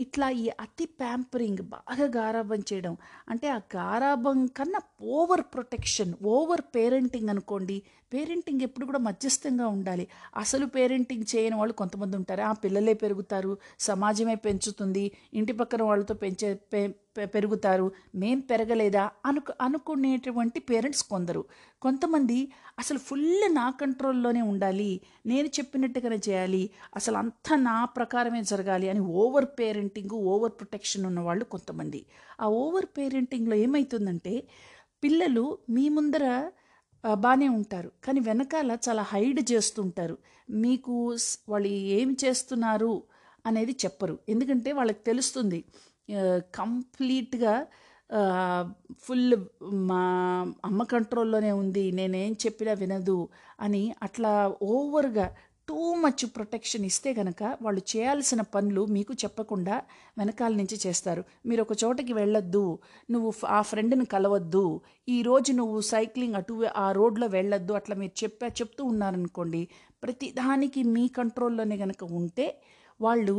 ఇట్లా 0.00 0.30
ఈ 0.30 0.48
అతి 0.60 0.86
ప్యాంపరింగ్ 0.86 1.58
బాగా 1.62 2.10
గారాబం 2.16 2.56
చేయడం. 2.56 2.96
అంటే 3.28 3.48
ఆ 3.48 3.60
గారాబం 3.76 4.46
కన్నా 4.46 4.80
ఓవర్ 5.02 5.40
ప్రొటెక్షన్ 5.40 6.14
ఓవర్ 6.24 6.60
పేరెంటింగ్ 6.60 7.28
అనుకోండి 7.28 7.82
పేరెంటింగ్ 8.14 8.60
ఎప్పుడు 8.60 8.86
కూడా 8.86 8.98
మధ్యస్థంగా 8.98 9.68
ఉండాలి. 9.68 10.08
అసలు 10.36 10.66
పేరెంటింగ్ 10.66 11.24
చేయని 11.36 11.56
వాళ్ళు 11.56 11.72
కొంతమంది 11.74 12.16
ఉంటారు. 12.16 12.42
ఆ 12.42 12.52
పిల్లలే 12.52 12.94
పెరుగుతారు 12.94 13.58
సమాజమే 13.80 14.34
పెంచుతుంది 14.34 15.12
ఇంటి 15.34 15.52
పక్కన 15.52 15.82
వాళ్ళతో 15.82 16.14
పెంచే 16.14 16.54
పె- 16.54 16.90
పె- 17.16 17.26
పెరుగుతారు 17.26 17.92
మేం 18.14 18.40
పెరగలేదా 18.40 19.10
అనుకు 19.26 19.52
అనుకునేటువంటి 19.60 20.60
పేరెంట్స్ 20.60 21.02
కొందరు. 21.02 21.44
కొంతమంది 21.82 22.52
అసలు 22.78 22.98
ఫుల్ 22.98 23.54
నా 23.54 23.70
కంట్రోల్లోనే 23.70 24.42
ఉండాలి 24.42 25.00
నేను 25.26 25.46
చెప్పినట్టుగానే 25.46 26.16
చేయాలి. 26.28 26.47
అసలు 26.96 27.16
అంతా 27.16 27.56
నా 27.56 27.84
ప్రకారమే 27.96 28.42
జరగాలి 28.42 28.86
అని 28.88 29.00
ఓవర్ 29.22 29.48
పేరెంటింగ్ 29.60 30.14
ఓవర్ 30.32 30.52
ప్రొటెక్షన్ 30.52 31.06
ఉన్న 31.06 31.20
వాళ్ళు 31.20 31.44
కొంతమంది. 31.44 32.00
ఆ 32.40 32.46
ఓవర్ 32.62 32.88
పేరెంటింగ్లో 32.98 33.56
ఏమవుతుందంటే 33.56 34.34
పిల్లలు 35.04 35.44
మీ 35.70 35.88
ముందర 35.88 36.24
బాగానే 37.14 37.48
ఉంటారు 37.48 37.90
కానీ 38.04 38.20
వెనకాల 38.20 38.70
చాలా 38.88 39.02
హైడ్ 39.02 39.40
చేస్తుంటారు. 39.52 40.16
మీకు 40.50 40.94
వాళ్ళు 41.48 41.68
ఏం 42.00 42.16
చేస్తున్నారు? 42.24 42.92
అనేది 43.46 43.74
చెప్పరు. 43.84 44.18
ఎందుకంటే 44.28 44.70
వాళ్ళకి 44.72 45.02
తెలుస్తుంది 45.04 45.60
కంప్లీట్గా 46.54 47.54
ఫుల్ 49.00 49.36
మా 49.90 50.02
అమ్మ 50.64 50.82
కంట్రోల్లోనే 50.82 51.50
ఉంది 51.52 51.92
నేనేం 51.92 52.32
చెప్పినా 52.44 52.72
వినదు 52.72 53.16
అని 53.60 53.82
అట్లా 54.02 54.32
ఓవర్గా 54.62 55.26
టూ 55.68 55.94
మచ్ 55.94 56.24
ప్రొటెక్షన్ 56.34 56.84
ఇస్తే 56.84 57.14
కనుక 57.14 57.56
వాళ్ళు 57.62 57.80
చేయాల్సిన 57.88 58.40
పనులు 58.52 58.86
మీకు 58.86 59.14
చెప్పకుండా 59.14 59.74
వెనకాల 60.18 60.52
నుంచి 60.54 60.76
చేస్తారు. 60.86 61.24
మీరు 61.46 61.62
ఒక 61.62 61.84
చోటకి 61.84 62.12
వెళ్ళొద్దు 62.12 62.62
నువ్వు 63.10 63.30
ఫ- 63.30 63.46
ఆ 63.48 63.62
ఫ్రెండ్ని 63.62 64.04
కలవద్దు 64.06 64.64
ఈరోజు 65.08 65.52
నువ్వు 65.52 65.80
సైక్లింగ్ 65.80 66.34
అటు 66.34 66.54
ఆ 66.76 66.92
రోడ్లో 66.92 67.26
వెళ్ళొద్దు 67.26 67.72
అట్లా 67.72 67.96
మీరు 67.96 68.24
చెప్పా 68.24 68.46
చెప్తూ 68.58 68.84
ఉన్నారనుకోండి 68.84 69.62
ప్రతిదానికి 70.02 70.82
మీ 70.88 71.08
కంట్రోల్లోనే 71.08 71.76
కనుక 71.76 72.04
ఉంటే 72.12 72.46
వాళ్ళు 73.00 73.36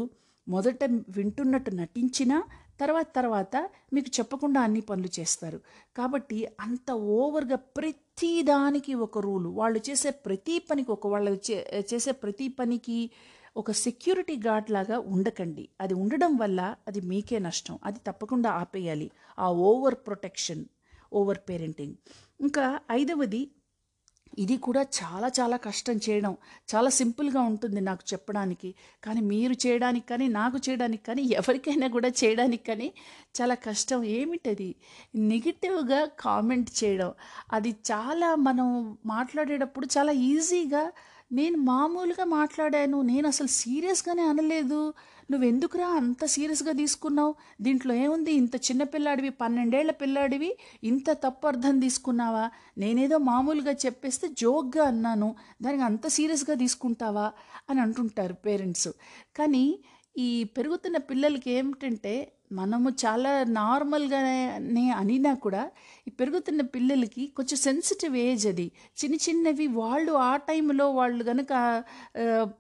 మొదట 0.47 0.83
వింటున్నట్టు 1.09 1.69
నటించినా 1.75 2.37
తర్వాత 2.79 3.07
తర్వాత 3.15 3.69
మీకు 3.93 4.19
చెప్పకుండా 4.19 4.61
అన్ని 4.61 4.81
పనులు 4.81 5.09
చేస్తారు. 5.19 5.61
కాబట్టి 5.97 6.47
అంత 6.59 6.91
ఓవర్గా 6.91 7.55
ప్రతి 7.55 8.41
దానికి 8.41 8.93
ఒక 8.93 9.19
రూలు. 9.19 9.49
వాళ్ళు 9.49 9.79
చేసే 9.89 10.09
ప్రతి 10.09 10.59
పనికి 10.59 10.91
ఒక 10.91 11.07
వాళ్ళు 11.07 11.31
చేసే 11.93 12.11
ప్రతి 12.11 12.47
పనికి 12.47 13.11
ఒక 13.57 13.71
సెక్యూరిటీ 13.71 14.35
గార్డ్ 14.47 14.71
లాగా 14.71 14.99
ఉండకండి. 14.99 15.69
అది 15.81 15.93
ఉండడం 15.93 16.35
వల్ల 16.35 16.75
అది 16.87 17.01
మీకే 17.01 17.39
నష్టం. 17.39 17.79
అది 17.83 17.99
తప్పకుండా 18.07 18.49
ఆపేయాలి. 18.49 19.11
ఆ 19.39 19.51
ఓవర్ 19.51 19.95
ప్రొటెక్షన్ 19.95 20.65
ఓవర్ 21.13 21.37
పేరెంటింగ్. 21.49 21.95
ఇంకా 22.41 22.79
ఐదవది 22.91 23.51
ఇది 24.39 24.57
కూడా 24.57 24.81
చాలా 24.81 25.31
చాలా 25.39 25.57
కష్టం 25.57 25.99
చేయడం. 26.09 26.37
చాలా 26.75 26.89
సింపుల్గా 26.89 27.41
ఉంటుంది 27.41 27.81
నాకు 27.81 27.99
చెప్పడానికి. 28.13 28.75
కానీ 29.03 29.21
మీరు 29.21 29.67
చేయడానికి 29.67 30.07
కానీ 30.07 30.27
నాకు 30.27 30.57
చేయడానికి 30.57 31.03
కానీ 31.03 31.21
ఎవరికైనా 31.21 31.87
కూడా 31.87 32.09
చేయడానికి 32.23 32.65
కానీ 32.65 32.93
చాలా 33.41 33.55
కష్టం. 33.55 34.03
ఏమిటది? 34.03 34.75
నెగిటివ్గా 35.15 36.05
కామెంట్ 36.19 36.83
చేయడం. 36.83 37.11
అది 37.51 37.69
చాలా 37.91 38.35
మనం 38.35 38.97
మాట్లాడేటప్పుడు 39.05 39.87
చాలా 39.97 40.11
ఈజీగా 40.11 40.91
నేను 41.31 41.57
మామూలుగా 41.57 42.25
మాట్లాడాను 42.25 43.01
నేను 43.01 43.27
అసలు 43.27 43.47
సీరియస్గానే 43.47 44.21
అనలేదు. 44.21 44.93
నువ్వెందుకురా 45.31 45.87
అంత 45.87 46.25
సీరియస్గా 46.25 46.71
తీసుకున్నావు? 46.71 47.35
దీంట్లో 47.61 47.93
ఏముంది? 47.93 48.31
ఇంత 48.31 48.55
చిన్న 48.55 48.83
పిల్లాడివి 48.83 49.29
పన్నెండేళ్ళ 49.29 49.91
పిల్లాడివి 49.91 50.57
ఇంత 50.83 51.11
తప్పు 51.11 51.47
అర్థం 51.47 51.79
తీసుకున్నావా? 51.79 52.49
నేనేదో 52.77 53.17
మామూలుగా 53.17 53.71
చెప్పేస్తే 53.71 54.27
జోక్గా 54.27 54.83
అన్నాను. 54.83 55.35
దానికి 55.61 55.83
అంత 55.83 56.07
సీరియస్గా 56.07 56.55
తీసుకుంటావా? 56.55 57.31
అని 57.69 57.81
అంటుంటారు 57.81 58.33
పేరెంట్స్. 58.33 58.87
కానీ 59.37 59.79
ఈ 60.17 60.43
పెరుగుతున్న 60.43 60.97
పిల్లలకి 60.97 61.51
ఏమిటంటే 61.51 62.31
మనము 62.51 62.89
చాలా 63.03 63.31
నార్మల్గానే 63.43 64.85
అనినా 64.91 65.33
కూడా 65.33 65.63
ఈ 66.07 66.11
పెరుగుతున్న 66.11 66.61
పిల్లలకి 66.75 67.23
కొంచెం 67.37 67.57
సెన్సిటివ్ 67.57 68.15
ఏజ్ 68.17 68.45
అది. 68.47 68.65
చిన్న 68.99 69.15
చిన్నవి 69.25 69.67
వాళ్ళు 69.81 70.11
ఆ 70.11 70.31
టైంలో 70.49 70.85
వాళ్ళు 70.91 71.23
కనుక 71.23 71.51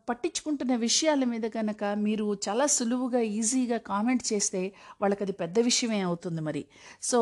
పట్టించుకుంటున్న 0.09 0.75
విషయాల 0.75 1.23
మీద 1.23 1.45
కనుక 1.57 1.83
మీరు 2.07 2.27
చాలా 2.47 2.67
సులువుగా 2.67 3.21
ఈజీగా 3.37 3.79
కామెంట్ 3.91 4.33
చేస్తే 4.33 4.61
వాళ్ళకి 5.01 5.23
అది 5.23 5.35
పెద్ద 5.41 5.59
విషయమే 5.59 6.01
అవుతుంది 6.01 6.41
మరి. 6.41 6.63
సో 7.01 7.21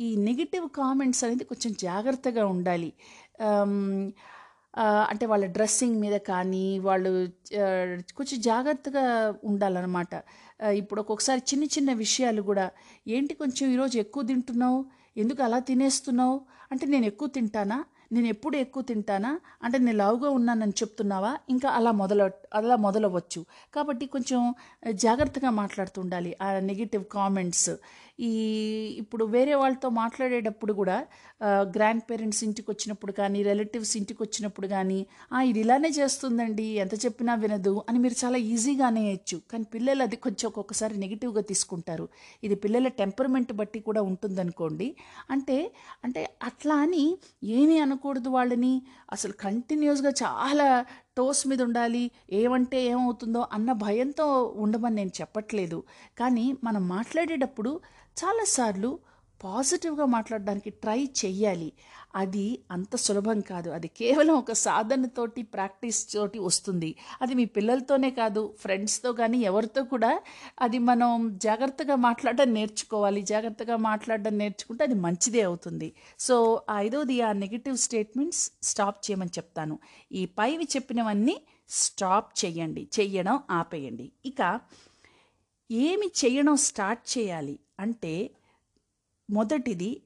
ఈ 0.00 0.10
నెగిటివ్ 0.28 0.68
కామెంట్స్ 0.80 1.24
అనేది 1.24 1.44
కొంచెం 1.44 1.74
జాగ్రత్తగా 1.80 2.46
ఉండాలి. 2.46 2.92
అంటే 5.10 5.24
వాళ్ళ 5.30 5.44
డ్రెస్సింగ్ 5.56 5.96
మీద 6.00 6.16
కానీ 6.28 6.62
వాళ్ళు 6.78 7.10
కొంచెం 8.18 8.38
జాగ్రత్తగా 8.40 9.04
ఉండాలన్నమాట. 9.44 10.14
ఇప్పుడు 10.72 11.00
ఒక్కొక్కసారి 11.00 11.40
చిన్న 11.40 11.64
చిన్న 11.64 11.92
విషయాలు 11.92 12.42
కూడా 12.42 12.70
ఏంటి 13.06 13.34
కొంచెం 13.34 13.70
ఈరోజు 13.70 13.98
ఎక్కువ 13.98 14.22
తింటున్నావు? 14.22 14.84
ఎందుకు 15.16 15.42
అలా 15.42 15.58
తినేస్తున్నావు? 15.58 16.40
అంటే 16.72 16.86
నేను 16.86 17.06
ఎక్కువ 17.06 17.28
తింటానా? 17.28 17.84
నేను 18.10 18.28
ఎప్పుడు 18.28 18.56
ఎక్కువ 18.56 18.82
తింటానా? 18.84 19.32
అంటే 19.62 19.78
నేను 19.78 19.98
లావుగా 19.98 20.30
ఉన్నానని 20.30 20.76
చెప్తున్నావా? 20.76 21.32
ఇంకా 21.48 21.68
అలా 21.70 21.92
మొదల 21.94 22.22
అలా 22.54 22.76
మొదలవచ్చు. 22.82 23.40
కాబట్టి 23.74 24.06
కొంచెం 24.08 24.40
జాగ్రత్తగా 24.98 25.50
మాట్లాడుతుండాలి 25.58 26.12
ఆ 26.42 26.58
నెగిటివ్ 26.64 27.04
కామెంట్స్ 27.12 27.70
ఈ 28.20 28.32
ఇప్పుడు 29.00 29.24
వేరే 29.30 29.54
వాళ్ళతో 29.54 29.88
మాట్లాడేటప్పుడు 29.94 30.72
కూడా 30.72 30.96
గ్రాండ్ 31.72 32.02
పేరెంట్స్ 32.08 32.42
ఇంటికి 32.44 32.68
వచ్చినప్పుడు 32.70 33.12
కానీ 33.12 33.38
రిలేటివ్స్ 33.42 33.94
ఇంటికి 33.96 34.20
వచ్చినప్పుడు 34.22 34.68
కానీ 34.68 34.98
"ఆ, 35.32 35.42
ఇది 35.42 35.60
ఇలానే 35.60 35.90
చేస్తుందండి. 35.90 36.66
ఎంత 36.82 36.94
చెప్పినా 37.04 37.34
వినదు 37.36 37.84
అని 37.88 37.98
మీరు 37.98 38.16
చాలా 38.20 38.38
ఈజీగా 38.50 38.86
అనేయచ్చు 38.86 39.38
కానీ 39.50 39.66
పిల్లలు 39.74 40.02
అది 40.02 40.16
కొంచెం 40.18 40.46
ఒక్కొక్కసారి 40.48 40.94
నెగిటివ్గా 40.98 41.42
తీసుకుంటారు. 41.50 42.06
ఇది 42.42 42.56
పిల్లల 42.56 42.88
టెంపర్మెంట్ 43.00 43.52
బట్టి 43.54 43.80
కూడా 43.80 44.02
ఉంటుందనుకోండి. 44.10 44.88
అంటే 45.30 45.58
అంటే 46.04 46.22
అట్లా 46.42 46.76
అని 46.78 47.04
ఏమీ 47.56 47.76
అనకూడదు 47.94 48.28
వాళ్ళని. 48.28 48.82
అసలు 49.12 49.32
కంటిన్యూస్గా 49.32 50.10
చాలా 50.10 50.84
టోస్ 51.16 51.46
మీద 51.46 51.62
ఉండాలి. 51.62 52.10
ఏమంటే 52.32 52.82
ఏమవుతుందో 52.84 53.46
అన్న 53.52 53.72
భయంతో 53.72 54.26
ఉండమని 54.56 54.94
నేను 54.94 55.10
చెప్పట్లేదు. 55.20 55.82
కానీ 56.18 56.56
మనం 56.64 56.88
మాట్లాడేటప్పుడు 56.88 57.80
చాలాసార్లు 58.24 58.98
పాజిటివ్గా 59.44 60.04
మాట్లాడడానికి 60.04 60.70
ట్రై 60.70 61.08
చెయ్యాలి. 61.24 61.72
అది 62.14 62.58
అంత 62.70 62.96
సులభం 62.96 63.40
కాదు. 63.40 63.70
అది 63.70 63.88
కేవలం 63.88 64.34
ఒక 64.34 64.52
సాధనతోటి 64.52 65.42
ప్రాక్టీస్ 65.42 66.12
తోటి 66.12 66.38
వస్తుంది. 66.38 66.96
అది 67.22 67.34
మీ 67.34 67.44
పిల్లలతోనే 67.44 68.10
కాదు 68.10 68.54
ఫ్రెండ్స్తో 68.60 69.12
కానీ 69.12 69.38
ఎవరితో 69.38 69.84
కూడా 69.84 70.20
అది 70.60 70.78
మనం 70.78 71.38
జాగ్రత్తగా 71.42 71.94
మాట్లాడడం 71.94 72.54
నేర్చుకోవాలి. 72.54 73.22
జాగ్రత్తగా 73.22 73.76
మాట్లాడడం 73.76 74.38
నేర్చుకుంటే 74.38 74.84
అది 74.84 74.94
మంచిదే 74.94 75.40
అవుతుంది. 75.40 75.92
సో 76.18 76.62
ఐదోది 76.76 77.20
ఆ 77.20 77.32
నెగిటివ్ 77.32 77.76
స్టేట్మెంట్స్ 77.76 78.50
స్టాప్ 78.62 79.10
చేయమని 79.10 79.30
చెప్తాను. 79.30 79.78
ఈ 80.12 80.26
పైవి 80.26 80.64
చెప్పినవన్నీ 80.64 81.40
స్టాప్ 81.68 82.44
చేయండి. 82.44 82.88
చెయ్యడం 83.00 83.40
ఆపేయండి. 83.50 84.12
ఇక 84.26 84.60
ఏమి 85.72 86.10
చేయడం 86.24 86.56
స్టార్ట్ 86.56 87.18
చేయాలి 87.18 87.58
అంటే 87.80 88.30
మొదటిది 89.30 90.00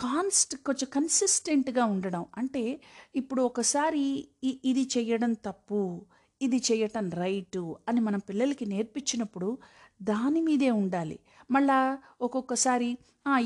కాన్స్ట్ 0.00 0.54
కొంచెం 0.66 0.88
కన్సిస్టెంట్గా 0.92 1.84
ఉండడం. 1.94 2.24
అంటే 2.36 2.62
ఇప్పుడు 3.20 3.42
ఒకసారి 3.42 4.04
ఇది 4.70 4.84
చేయడం 4.94 5.32
తప్పు 5.46 5.80
ఇది 6.40 6.58
చేయటం 6.68 7.06
రైటు 7.22 7.62
అని 7.88 8.00
మనం 8.00 8.20
పిల్లలకి 8.28 8.66
నేర్పించినప్పుడు 8.66 9.48
దాని 10.02 10.40
మీదే 10.40 10.70
ఉండాలి. 10.82 11.18
మళ్ళా 11.50 11.78
ఒక్కొక్కసారి 12.20 12.90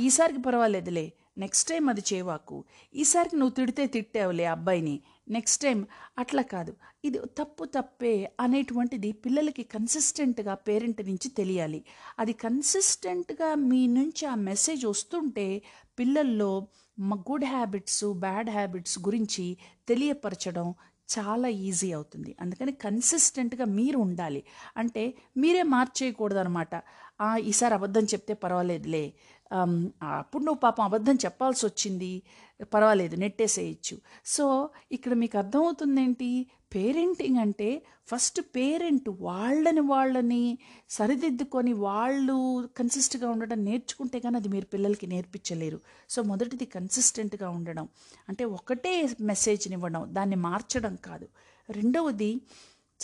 ఈసారికి 0.06 0.42
పర్వాలేదులే 0.42 1.06
నెక్స్ట్ 1.38 1.68
టైం 1.68 1.84
అది 1.88 2.02
చేవాకు 2.12 2.56
ఈసారికి 2.94 3.36
నువ్వు 3.36 3.54
తిడితే 3.54 3.84
తిట్టావులే 3.86 4.44
అబ్బాయిని. 4.44 4.96
నెక్స్ట్ 5.28 5.60
టైం 5.64 5.78
అట్లా 6.18 6.42
కాదు. 6.54 6.72
ఇది 7.04 7.18
తప్పు 7.38 7.64
తప్పే 7.76 8.14
అనేటువంటిది 8.40 9.10
పిల్లలకి 9.24 9.64
కన్సిస్టెంట్గా 9.74 10.54
పేరెంట్ 10.68 11.00
నుంచి 11.08 11.28
తెలియాలి. 11.38 11.80
అది 12.18 12.34
కన్సిస్టెంట్గా 12.44 13.48
మీ 13.70 13.82
నుంచి 13.98 14.24
ఆ 14.32 14.36
మెసేజ్ 14.50 14.84
వస్తుంటే 14.92 15.46
పిల్లల్లో 15.98 16.50
గుడ్ 17.28 17.46
హ్యాబిట్స్ 17.54 18.04
బ్యాడ్ 18.24 18.50
హ్యాబిట్స్ 18.56 18.96
గురించి 19.06 19.44
తెలియపరచడం 19.88 20.66
చాలా 21.08 21.48
ఈజీ 21.68 21.88
అవుతుంది. 21.92 22.30
అందుకని 22.40 22.72
కన్సిస్టెంట్గా 22.84 23.64
మీరు 23.78 23.98
ఉండాలి. 23.98 24.40
అంటే 24.76 25.02
మీరే 25.36 25.62
మార్చేయకూడదు 25.74 26.40
అనమాట 26.44 26.74
ఈసారి 27.50 27.74
అబద్ధం 27.74 28.04
చెప్తే 28.12 28.34
పర్వాలేదులే. 28.44 29.04
అప్పుడు 30.20 30.42
నువ్వు 30.44 30.60
పాపం 30.60 30.84
అబద్ధం 30.84 31.16
చెప్పాల్సి 31.24 31.62
వచ్చింది 31.66 32.12
పర్వాలేదు 32.64 33.16
నెట్టేసేయచ్చు. 33.16 33.98
సో 34.26 34.68
ఇక్కడ 34.92 35.12
మీకు 35.12 35.38
అర్థమవుతుందేంటి? 35.38 36.46
పేరెంటింగ్ 36.74 37.36
అంటే 37.36 37.82
ఫస్ట్ 38.06 38.40
పేరెంట్ 38.40 39.08
వాళ్ళని 39.08 39.80
వాళ్ళని 39.80 40.58
సరిదిద్దుకొని 40.90 41.72
వాళ్ళు 41.72 42.68
కన్సిస్ట్గా 42.76 43.30
ఉండడం 43.30 43.64
నేర్చుకుంటే 43.64 44.18
కానీ 44.18 44.36
అది 44.36 44.48
మీరు 44.48 44.64
పిల్లలకి 44.64 45.06
నేర్పించలేరు. 45.06 45.80
సో 46.10 46.22
మొదటిది 46.22 46.64
కన్సిస్టెంట్గా 46.64 47.48
ఉండడం. 47.48 47.88
అంటే 48.28 48.44
ఒకటే 48.44 49.08
మెసేజ్ని 49.20 49.74
ఇవ్వడం 49.74 50.08
దాన్ని 50.12 50.36
మార్చడం 50.36 50.96
కాదు. 50.96 51.28
రెండవది 51.70 52.36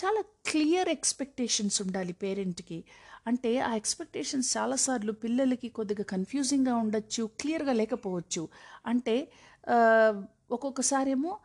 చాలా 0.05 0.23
క్లియర్ 0.51 0.89
ఎక్స్పెక్టేషన్స్ 0.89 1.81
ఉండాలి 1.81 2.13
పేరెంట్కి. 2.13 2.83
అంటే 3.27 3.59
ఆ 3.59 3.75
ఎక్స్పెక్టేషన్స్ 3.75 4.57
చాలాసార్లు 4.57 5.11
పిల్లలకి 5.11 5.67
కొద్దిగా 5.69 6.03
కన్ఫ్యూజింగ్గా 6.03 6.75
ఉండొచ్చు 6.75 7.29
క్లియర్గా 7.41 7.73
లేకపోవచ్చు. 7.73 8.47
అంటే 8.85 9.27
ఒక్కొక్కసారేమో 9.67 10.27
ఒక్కొక్కసారి 10.51 11.11
ఏమో 11.11 11.37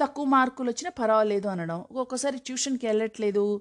తక్కువ 0.00 0.24
మార్కులు 0.24 0.70
వచ్చినా 0.70 0.90
పర్వాలేదు 0.90 1.48
అనడం. 1.48 1.80
ఒక్కొక్కసారి 1.80 2.38
ట్యూషన్కి 2.38 2.86
వెళ్ళట్లేదు 2.86 3.60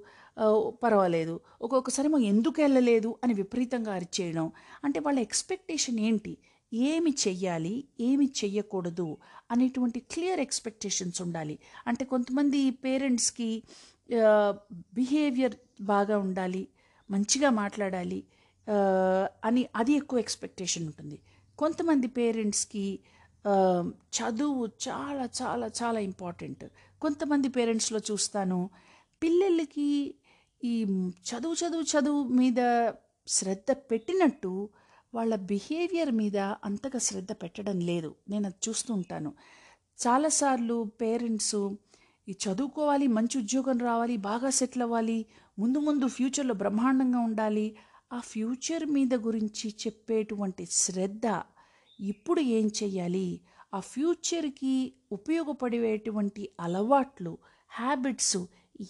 పర్వాలేదు. 0.84 1.40
ఒక్కొక్కసారి 1.62 2.08
ఏమో 2.08 2.18
ఎందుకు 2.18 2.62
వెళ్ళలేదు 2.62 3.16
అని 3.24 3.34
విపరీతంగా 3.34 3.94
అరిచేయడం. 3.94 4.52
అంటే 4.84 5.00
వాళ్ళ 5.00 5.20
ఎక్స్పెక్టేషన్ 5.20 6.00
ఏంటి? 6.00 6.38
ఏమి 6.74 7.12
చెయ్యాలి? 7.28 7.86
ఏమి 8.00 8.26
చెయ్యకూడదు? 8.44 9.18
అనేటువంటి 9.52 10.00
క్లియర్ 10.00 10.40
ఎక్స్పెక్టేషన్స్ 10.40 11.22
ఉండాలి. 11.22 11.60
అంటే 11.88 12.06
కొంతమంది 12.06 12.70
పేరెంట్స్కి 12.72 13.64
బిహేవియర్ 14.72 15.56
బాగా 15.82 16.18
ఉండాలి 16.18 16.68
మంచిగా 17.12 17.50
మాట్లాడాలి 17.50 18.24
అని 19.46 19.66
అది 19.76 19.94
ఎక్కువ 19.94 20.20
ఎక్స్పెక్టేషన్ 20.20 20.86
ఉంటుంది. 20.86 21.20
కొంతమంది 21.58 22.08
పేరెంట్స్కి 22.08 23.00
చదువు 24.18 24.66
చాలా 24.88 25.30
చాలా 25.42 25.70
చాలా 25.82 26.00
ఇంపార్టెంట్. 26.00 26.64
కొంతమంది 27.02 27.48
పేరెంట్స్లో 27.50 28.00
చూస్తాను 28.12 28.60
పిల్లలకి 29.22 29.90
ఈ 30.64 30.84
చదువు 31.30 31.54
చదువు 31.54 31.82
చదువు 31.84 32.24
మీద 32.24 32.62
శ్రద్ధ 33.28 33.72
పెట్టినట్టు 33.92 34.70
వాళ్ళ 35.14 35.36
బిహేవియర్ 35.36 36.12
మీద 36.12 36.38
అంతగా 36.38 37.00
శ్రద్ధ 37.00 37.32
పెట్టడం 37.32 37.80
లేదు. 37.80 38.16
నేను 38.30 38.46
అది 38.46 38.70
చూస్తూ 38.70 38.94
ఉంటాను. 38.94 39.30
చాలాసార్లు 40.00 40.84
పేరెంట్స్ 41.02 41.56
ఈ 42.28 42.36
చదువుకోవాలి 42.44 43.08
మంచి 43.08 43.38
ఉద్యోగం 43.38 43.78
రావాలి 43.80 44.18
బాగా 44.18 44.50
సెటిల్ 44.50 44.84
అవ్వాలి 44.84 45.26
ముందు 45.60 45.80
ముందు 45.80 46.08
ఫ్యూచర్లో 46.08 46.54
బ్రహ్మాండంగా 46.54 47.20
ఉండాలి 47.20 47.68
ఆ 48.14 48.20
ఫ్యూచర్ 48.20 48.86
మీద 48.86 49.14
గురించి 49.14 49.76
చెప్పేటువంటి 49.84 50.66
శ్రద్ధ 50.72 51.28
ఇప్పుడు 52.00 52.42
ఏం 52.42 52.68
చెయ్యాలి? 52.84 53.28
ఆ 53.76 53.80
ఫ్యూచర్కి 53.80 54.94
ఉపయోగపడేటువంటి 55.12 56.50
అలవాట్లు 56.60 57.38
హ్యాబిట్స్ 57.72 58.38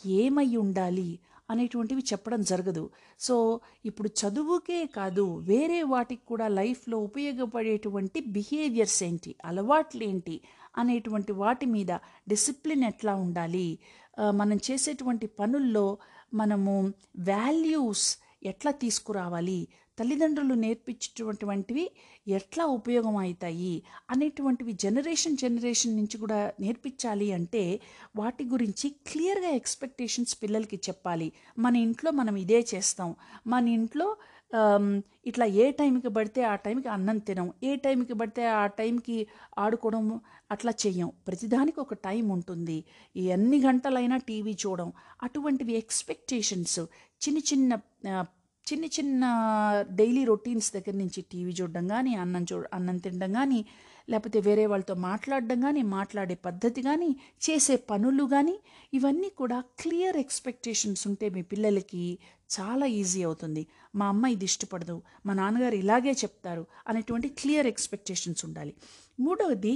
ఏమై 0.05 0.55
ఉండాలి 0.55 1.19
అనేటువంటివి 1.49 2.03
చెప్పడం 2.11 2.41
జరగదు. 2.41 2.89
సో 3.19 3.59
ఇప్పుడు 3.85 4.09
చదువుకే 4.21 4.85
కాదు 4.85 5.25
వేరే 5.37 5.83
వాటికి 5.83 6.23
కూడా 6.25 6.47
లైఫ్లో 6.47 6.97
ఉపయోగపడేటువంటి 6.97 8.21
బిహేవియర్స్ 8.21 9.03
ఏంటి 9.03 9.35
అలవాట్లు 9.45 10.03
ఏంటి 10.03 10.41
అనేటువంటి 10.77 11.31
వాటి 11.31 11.65
మీద 11.65 11.91
డిసిప్లిన్ 12.27 12.83
ఎట్లా 12.83 13.15
ఉండాలి? 13.15 13.79
మనం 14.31 14.57
చేసేటువంటి 14.57 15.27
పనుల్లో 15.27 15.97
మనము 16.33 16.93
వాల్యూస్ 17.27 18.07
ఎట్లా 18.45 18.71
తీసుకురావాలి? 18.71 19.67
తల్లిదండ్రులు 19.97 20.55
నేర్పించేటటువంటివి 20.63 21.85
ఎట్లా 22.37 22.63
ఉపయోగం 22.77 23.15
అవుతాయి 23.23 23.73
అనేటువంటివి 24.13 24.73
జనరేషన్ 24.83 25.39
జనరేషన్ 25.43 25.97
నుంచి 25.99 26.17
కూడా 26.23 26.39
నేర్పించాలి 26.63 27.27
అంటే 27.37 27.63
వాటి 28.15 28.43
గురించి 28.53 28.89
క్లియర్గా 29.09 29.51
ఎక్స్పెక్టేషన్స్ 29.59 30.35
పిల్లలకి 30.43 30.79
చెప్పాలి. 30.87 31.27
మన 31.65 31.75
ఇంట్లో 31.87 32.11
మనం 32.21 32.37
ఇదే 32.45 32.61
చేస్తాం. 32.73 33.11
మన 33.47 33.67
ఇంట్లో 33.79 34.07
ఇట్లా 35.29 35.45
ఏ 35.61 35.65
టైంకి 35.79 36.09
పడితే 36.17 36.41
ఆ 36.49 36.55
టైంకి 36.65 36.89
అన్నం 36.95 37.17
తినం. 37.27 37.47
ఏ 37.69 37.71
టైంకి 37.85 38.13
పడితే 38.13 38.43
ఆ 38.61 38.65
టైంకి 38.79 39.17
ఆడుకోవడం 39.63 40.05
అట్లా 40.53 40.71
చెయ్యం. 40.83 41.09
ప్రతిదానికి 41.27 41.79
ఒక 41.85 41.93
టైం 42.07 42.25
ఉంటుంది. 42.35 42.77
ఎన్ని 43.35 43.57
గంటలైనా 43.67 44.17
టీవీ 44.29 44.53
చూడడం 44.63 44.89
అటువంటివి 45.23 45.73
ఎక్స్పెక్టేషన్స్ 45.83 46.79
చిన్న 47.21 47.39
చిన్న 47.49 47.71
చిన్న 48.67 48.85
చిన్న 48.85 49.23
డైలీ 49.89 50.25
రొటీన్స్ 50.25 50.73
దగ్గర 50.73 50.95
నుంచి 50.95 51.21
టీవీ 51.21 51.51
చూడడం 51.51 51.87
కానీ 51.87 52.15
అన్నం 52.15 52.43
చూ 52.43 52.63
అన్నం 52.73 52.97
తినడం 52.97 53.33
కానీ 53.33 53.65
లేకపోతే 54.09 54.39
వేరే 54.39 54.65
వాళ్ళతో 54.65 54.93
మాట్లాడడం 54.93 55.61
కానీ 55.61 55.81
మాట్లాడే 55.81 56.35
పద్ధతి 56.35 56.81
కానీ 56.81 57.09
చేసే 57.49 57.75
పనులు 57.75 58.23
కానీ 58.23 58.55
ఇవన్నీ 58.93 59.29
కూడా 59.29 59.63
క్లియర్ 59.81 60.17
ఎక్స్పెక్టేషన్స్ 60.17 61.07
ఉంటే 61.07 61.29
మీ 61.29 61.41
పిల్లలకి 61.41 62.19
చాలా 62.57 62.85
ఈజీ 62.85 63.23
అవుతుంది. 63.23 63.67
మా 63.95 64.07
అమ్మ 64.07 64.25
ఇది 64.25 64.45
ఇష్టపడదు 64.45 65.01
మా 65.25 65.33
నాన్నగారు 65.33 65.75
ఇలాగే 65.75 66.11
చెప్తారు 66.11 66.67
అనేటువంటి 66.87 67.29
క్లియర్ 67.29 67.67
ఎక్స్పెక్టేషన్స్ 67.67 68.45
ఉండాలి. 68.45 68.73
మూడవది 69.19 69.73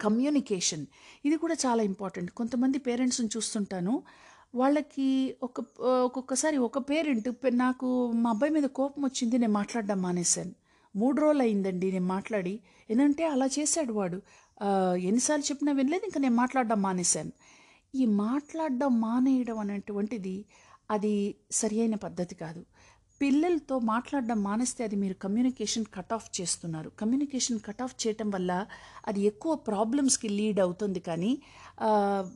కమ్యూనికేషన్. 0.00 0.86
ఇది 1.24 1.36
కూడా 1.36 1.54
చాలా 1.66 1.82
ఇంపార్టెంట్. 1.82 2.30
కొంతమంది 2.30 2.78
పేరెంట్స్ని 2.78 3.28
చూస్తుంటాను 3.36 4.02
వాళ్ళకి 4.54 5.36
ఒక 5.42 5.60
ఒక్కొక్కసారి 6.04 6.56
ఒక 6.58 6.78
పేరెంట్ 6.90 7.28
నాకు 7.54 8.12
మా 8.12 8.30
అబ్బాయి 8.30 8.52
మీద 8.52 8.64
కోపం 8.64 9.02
వచ్చింది 9.04 9.38
నేను 9.38 9.52
మాట్లాడడం 9.52 10.02
మానేశాను. 10.02 10.52
మూడు 10.96 11.20
రోజులు 11.20 11.42
అయిందండి 11.42 11.92
నేను 11.92 12.06
మాట్లాడి. 12.06 12.60
ఏంటంటే 12.90 13.24
అలా 13.24 13.46
చేశాడు 13.58 13.92
వాడు. 13.92 14.22
ఎన్నిసార్లు 15.08 15.44
చెప్పినా 15.44 15.72
వినలేదు 15.72 16.04
ఇంకా 16.06 16.20
నేను 16.20 16.34
మాట్లాడడం 16.34 16.82
మానేశాను. 16.82 17.32
ఈ 17.94 18.04
మాట్లాడడం 18.06 19.00
మానేయడం 19.00 19.58
అనేటువంటిది 19.58 20.44
అది 20.90 21.34
సరి 21.50 21.80
అయిన 21.80 21.94
పద్ధతి 21.94 22.34
కాదు. 22.34 22.62
పిల్లలతో 23.20 23.76
మాట్లాడడం 23.92 24.38
మానేస్తే 24.42 24.82
అది 24.84 24.96
మీరు 24.96 25.14
కమ్యూనికేషన్ 25.24 25.86
కట్ 25.94 26.12
ఆఫ్ 26.16 26.28
చేస్తున్నారు. 26.36 26.88
కమ్యూనికేషన్ 27.00 27.58
కట్ 27.66 27.82
ఆఫ్ 27.82 27.94
చేయటం 28.02 28.28
వల్ల 28.30 28.52
అది 29.08 29.20
ఎక్కువ 29.30 29.52
ప్రాబ్లమ్స్కి 29.68 30.28
లీడ్ 30.28 30.60
అవుతుంది 30.66 31.00
కానీ 31.08 31.32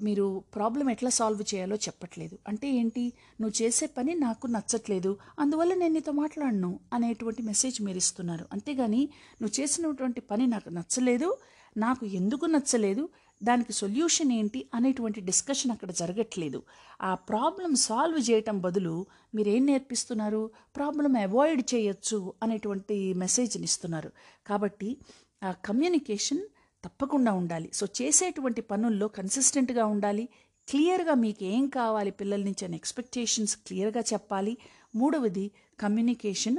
మీరు 0.07 0.27
ప్రాబ్లం 0.55 0.89
ఎట్లా 0.91 1.11
సాల్వ్ 1.11 1.43
చేయాలో 1.53 1.77
చెప్పట్లేదు. 1.87 2.39
అంటే 2.49 2.69
ఏంటి? 2.81 3.05
నువ్వు 3.41 3.55
చేసే 3.63 3.87
పని 3.99 4.13
నాకు 4.27 4.47
నచ్చట్లేదు 4.47 5.13
అందువల్ల 5.39 5.73
నేను 5.75 5.95
నీతో 5.95 6.13
మాట్లాడను 6.23 6.73
అనేటువంటి 6.93 7.43
మెసేజ్ 7.51 7.79
మీరు 7.83 8.01
ఇస్తున్నారు. 8.05 8.47
అంతేగాని 8.53 9.03
నువ్వు 9.43 9.55
చేసినటువంటి 9.61 10.21
పని 10.33 10.47
నాకు 10.47 10.71
నచ్చలేదు 10.79 11.31
నాకు 11.77 12.05
ఎందుకు 12.21 12.47
నచ్చలేదు 12.47 13.05
దానికి 13.45 13.73
సొల్యూషన్ 13.73 14.33
ఏంటి 14.33 14.67
అనేటువంటి 14.75 15.21
డిస్కషన్ 15.21 15.71
అక్కడ 15.71 15.91
జరగట్లేదు. 15.91 16.63
ఆ 17.03 17.15
ప్రాబ్లం 17.15 17.75
సాల్వ్ 17.75 18.31
చేయటం 18.31 18.61
బదులు 18.61 19.07
మీరేం 19.35 19.67
నేర్పిస్తున్నారు? 19.67 20.51
ప్రాబ్లం 20.77 21.17
అవాయిడ్ 21.17 21.75
చేయొచ్చు 21.75 22.35
అనేటువంటి 22.43 23.15
మెసేజ్ని 23.15 23.65
ఇస్తున్నారు. 23.65 24.13
కాబట్టి 24.47 24.97
ఆ 25.45 25.51
కమ్యూనికేషన్ 25.51 26.39
తప్పకుండా 26.85 27.33
ఉండాలి. 27.33 27.71
సో 27.75 27.87
చేసేటువంటి 28.03 28.61
పనుల్లో 28.61 29.09
కన్సిస్టెంట్గా 29.09 29.85
ఉండాలి. 29.87 30.29
క్లియర్గా 30.69 31.15
మీకు 31.15 31.45
ఏం 31.45 31.67
కావాలి 31.67 32.11
పిల్లల 32.11 32.41
నుంచి 32.41 32.65
అని 32.65 32.77
ఎక్స్పెక్టేషన్స్ 32.77 33.57
క్లియర్గా 33.57 34.05
చెప్పాలి. 34.13 34.59
మూడవది 34.97 35.51
కమ్యూనికేషన్ 35.81 36.57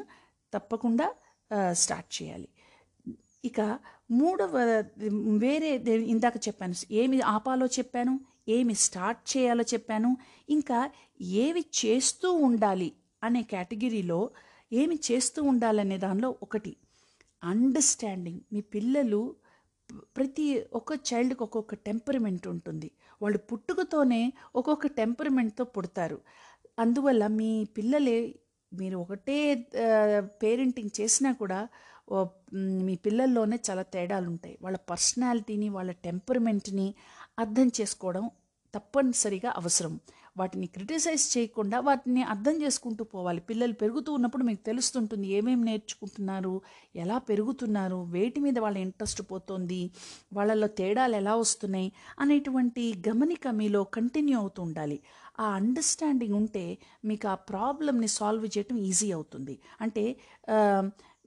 తప్పకుండా 0.53 1.13
స్టార్ట్ 1.71 2.23
చేయాలి. 2.23 2.47
ఇక 3.45 3.79
మూడవ 4.19 4.55
వేరే 5.43 5.71
ఇందాక 6.13 6.37
చెప్పాను 6.47 6.75
ఏమి 7.01 7.17
ఆపాలో 7.35 7.67
చెప్పాను 7.77 8.13
ఏమి 8.49 8.73
స్టార్ట్ 8.85 9.21
చేయాలో 9.33 9.63
చెప్పాను 9.73 10.09
ఇంకా 10.49 10.79
ఏవి 11.43 11.63
చేస్తూ 11.79 12.29
ఉండాలి 12.47 12.89
అనే 13.23 13.41
కేటగిరీలో 13.43 14.19
ఏమి 14.71 14.95
చేస్తూ 15.07 15.39
ఉండాలనే 15.43 15.97
దానిలో 15.97 16.29
ఒకటి 16.43 16.73
అండర్స్టాండింగ్ 17.43 18.41
మీ 18.53 18.61
పిల్లలు 18.75 19.21
ప్రతి 20.17 20.45
ఒక్క 20.73 20.91
చైల్డ్కి 21.09 21.43
ఒక్కొక్క 21.43 21.73
టెంపరమెంట్ 21.87 22.45
ఉంటుంది. 22.47 22.89
వాళ్ళు 23.21 23.39
పుట్టుకతోనే 23.49 24.21
ఒక్కొక్క 24.55 24.87
టెంపరమెంట్తో 24.99 25.63
పుడతారు. 25.75 26.17
అందువల్ల 26.79 27.23
మీ 27.39 27.49
పిల్లలే 27.77 28.17
మీరు 28.71 28.97
ఒకటే 28.97 29.37
పేరెంటింగ్ 30.43 30.93
చేసినా 30.99 31.31
కూడా 31.41 31.59
మీ 32.87 32.95
పిల్లల్లోనే 33.05 33.59
చాలా 33.69 33.81
తేడాలు 33.81 34.27
ఉంటాయి 34.27 34.57
వాళ్ళ 34.61 34.77
పర్సనాలిటీని 34.91 35.69
వాళ్ళ 35.69 35.91
టెంపర్మెంట్ని 35.91 36.87
అర్థం 37.39 37.71
చేసుకోవడం 37.79 38.25
తప్పనిసరిగా 38.73 39.49
అవసరం. 39.57 39.93
వాటిని 40.37 40.67
క్రిటిసైజ్ 40.67 41.37
చేయకుండా 41.37 41.79
వాటిని 41.79 42.23
అర్థం 42.23 42.55
చేసుకుంటూ 42.61 43.03
పోవాలి. 43.03 43.41
పిల్లలు 43.41 43.73
పెరుగుతూ 43.73 44.13
ఉన్నప్పుడు 44.13 44.43
మీకు 44.43 44.61
తెలుస్తుంటుంది 44.65 45.27
ఏమేమి 45.27 45.63
నేర్చుకుంటున్నారు 45.63 46.61
ఎలా 46.95 47.17
పెరుగుతున్నారు 47.17 47.99
వేటి 48.15 48.39
మీద 48.39 48.59
వాళ్ళ 48.59 48.77
ఇంట్రెస్ట్ 48.77 49.21
పోతుంది 49.31 49.91
వాళ్ళలో 50.33 50.67
తేడాలు 50.67 51.15
ఎలా 51.15 51.35
వస్తున్నాయి 51.35 51.89
అనేటువంటి 52.19 53.03
గమనిక 53.09 53.47
మీలో 53.47 53.83
కంటిన్యూ 53.83 54.39
అవుతూ 54.39 54.61
ఉండాలి. 54.61 54.99
ఆ 55.39 55.45
అండర్స్టాండింగ్ 55.49 56.35
ఉంటే 56.35 56.77
మీకు 57.05 57.27
ఆ 57.27 57.35
ప్రాబ్లమ్ని 57.35 58.07
సాల్వ్ 58.07 58.45
చేయటం 58.57 58.77
ఈజీ 58.77 59.11
అవుతుంది. 59.11 59.59
అంటే 59.81 60.03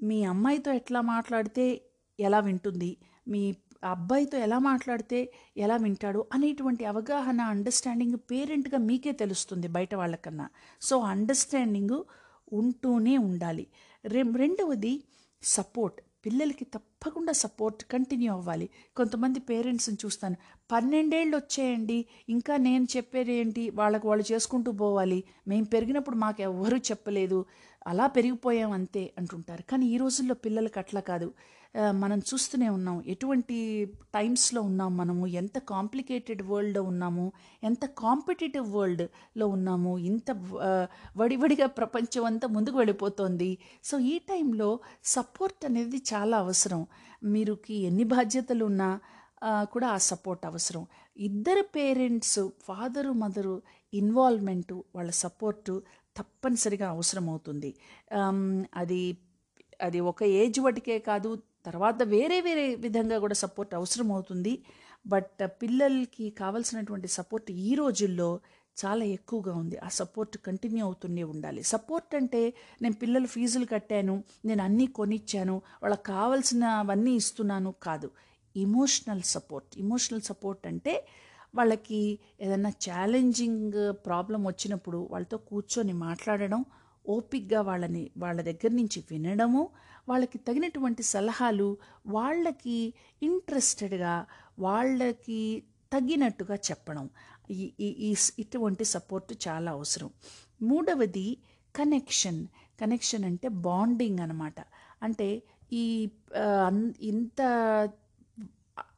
మీ 0.02 0.24
అమ్మాయితో 0.24 0.72
ఎట్లా 0.72 1.00
మాట్లాడితే 1.00 1.82
ఎలా 2.20 2.40
వింటుంది? 2.40 2.96
మీ 3.28 3.54
అబ్బాయితో 3.84 4.38
ఎలా 4.38 4.58
మాట్లాడితే 4.58 5.32
ఎలా 5.56 5.76
వింటాడు? 5.76 6.24
అనేటువంటి 6.32 6.84
అవగాహన 6.84 7.40
అండర్స్టాండింగ్ 7.40 8.16
పేరెంట్గా 8.16 8.78
మీకే 8.78 9.12
తెలుస్తుంది 9.12 9.68
బయట 9.68 9.94
వాళ్ళకన్నా. 9.94 10.48
సో 10.82 10.98
అండర్స్టాండింగ్ 10.98 12.04
ఉంటూనే 12.52 13.16
ఉండాలి. 13.16 13.66
రె 14.04 14.24
రెండవది 14.36 15.02
సపోర్ట్ 15.42 16.00
పిల్లలకి 16.26 16.64
తప్పకుండా 16.64 17.32
సపోర్ట్ 17.32 17.84
కంటిన్యూ 17.84 18.32
అవ్వాలి. 18.32 18.70
కొంతమంది 18.96 19.40
పేరెంట్స్ని 19.40 19.96
చూస్తాను. 20.04 20.36
పన్నెండేళ్ళు 20.70 21.36
వచ్చేయండి 21.36 22.04
ఇంకా 22.28 22.56
నేను 22.56 22.86
చెప్పేది 22.96 23.32
ఏంటి? 23.32 23.70
వాళ్ళకు 23.70 24.08
వాళ్ళు 24.08 24.32
చేసుకుంటూ 24.32 24.72
పోవాలి. 24.72 25.24
మేము 25.48 25.64
పెరిగినప్పుడు 25.64 26.16
మాకు 26.16 26.42
ఎవ్వరూ 26.42 26.76
చెప్పలేదు. 26.76 27.44
అలా 27.86 28.06
పెరిగిపోయాం 28.06 28.70
అంతే 28.70 29.12
అంటుంటారు. 29.18 29.62
కానీ 29.70 29.86
ఈ 29.86 29.96
రోజుల్లో 29.96 30.34
పిల్లలకి 30.34 30.78
అట్లా 30.78 31.00
కాదు. 31.00 31.32
మనం 31.92 32.18
చూస్తూనే 32.18 32.68
ఉన్నాం. 32.68 33.04
ఎటువంటి 33.06 33.56
టైమ్స్లో 34.14 34.62
ఉన్నాం 34.62 34.96
మనము? 34.96 35.26
ఎంత 35.26 35.58
కాంప్లికేటెడ్ 35.58 36.42
వరల్డ్లో 36.42 36.82
ఉన్నాము? 36.82 37.32
ఎంత 37.64 37.86
కాంపిటేటివ్ 37.86 38.74
వరల్డ్లో 38.74 39.46
ఉన్నాము? 39.48 39.98
ఇంత 39.98 40.30
వడివడిగా 41.16 41.66
ప్రపంచం 41.66 42.24
అంతా 42.24 42.48
ముందుకు 42.48 42.76
వెళ్ళిపోతుంది. 42.76 43.58
సో 43.84 43.98
ఈ 43.98 44.18
టైంలో 44.18 44.78
సపోర్ట్ 45.04 45.64
అనేది 45.64 45.96
చాలా 45.96 46.38
అవసరం. 46.38 46.86
మీరుకి 47.24 47.74
ఎన్ని 47.74 48.04
బాధ్యతలు 48.04 48.64
ఉన్నా 48.64 49.00
కూడా 49.74 49.88
ఆ 49.96 49.98
సపోర్ట్ 50.10 50.44
అవసరం. 50.50 50.82
ఇద్దరు 51.28 51.62
పేరెంట్స్ 51.76 52.38
ఫాదరు 52.66 53.12
మదరు 53.22 53.54
ఇన్వాల్వ్మెంటు 53.92 54.76
వాళ్ళ 54.96 55.10
సపోర్టు 55.24 55.74
తప్పనిసరిగా 56.16 56.86
అవసరం 56.94 57.26
అవుతుంది 57.28 57.70
అది 58.82 59.00
అది 59.86 59.98
ఒక 60.10 60.22
ఏజ్ 60.40 60.58
వాటికే 60.66 60.96
కాదు 61.10 61.30
తర్వాత 61.66 62.00
వేరే 62.14 62.36
వేరే 62.40 62.64
విధంగా 62.84 63.16
కూడా 63.24 63.36
సపోర్ట్ 63.44 63.72
అవసరం 63.74 64.08
అవుతుంది 64.12 64.52
బట్ 65.04 65.42
పిల్లలకి 65.62 66.26
కావాల్సినటువంటి 66.40 67.08
సపోర్ట్ 67.18 67.48
ఈ 67.66 67.70
రోజుల్లో 67.74 68.28
చాలా 68.76 69.04
ఎక్కువగా 69.16 69.52
ఉంది. 69.60 69.76
ఆ 69.86 69.88
సపోర్ట్ 70.00 70.34
కంటిన్యూ 70.46 70.82
అవుతూనే 70.86 71.22
ఉండాలి. 71.32 71.60
సపోర్ట్ 71.74 72.12
అంటే 72.14 72.40
నేను 72.82 72.96
పిల్లలు 73.02 73.28
ఫీజులు 73.34 73.66
కట్టాను 73.74 74.14
నేను 74.44 74.62
అన్నీ 74.66 74.86
కొనిచ్చాను 74.98 75.54
వాళ్ళకి 75.82 76.04
కావాల్సినవన్నీ 76.12 77.12
ఇస్తున్నాను 77.20 77.70
కాదు. 77.86 78.08
ఇమోషనల్ 78.56 79.22
సపోర్ట్ 79.22 79.78
ఇమోషనల్ 79.78 80.20
సపోర్ట్ 80.20 80.66
అంటే 80.66 81.06
వాళ్ళకి 81.54 82.18
ఏదైనా 82.40 82.68
ఛాలెంజింగ్ 82.68 83.94
ప్రాబ్లం 84.06 84.46
వచ్చినప్పుడు 84.46 85.08
వాళ్ళతో 85.10 85.36
కూర్చొని 85.36 85.92
మాట్లాడడం 85.92 86.64
ఓపిక్గా 87.08 87.60
వాళ్ళని 87.60 88.10
వాళ్ళ 88.18 88.42
దగ్గర 88.42 88.70
నుంచి 88.70 89.04
వినడము 89.10 89.68
వాళ్ళకి 90.08 90.38
తగినటువంటి 90.38 91.02
సలహాలు 91.02 91.76
వాళ్ళకి 92.06 92.94
ఇంట్రెస్టెడ్గా 93.22 94.26
వాళ్ళకి 94.58 95.62
తగినట్టుగా 95.92 96.54
చెప్పడం. 96.54 97.10
ఈ 97.50 97.72
ఈ- 97.80 98.14
ఇటువంటి 98.38 98.84
సపోర్ట్ 98.84 99.48
చాలా 99.48 99.70
అవసరం. 99.72 100.10
మూడవది 100.62 101.36
కనెక్షన్ 101.76 102.46
కనెక్షన్ 102.80 103.24
అంటే 103.24 103.48
బాండింగ్ 103.48 104.18
అనమాట 104.18 104.54
అంటే 105.02 105.42
ఈ 105.72 106.08
అన్- 106.66 106.92
ఇంత 107.00 107.40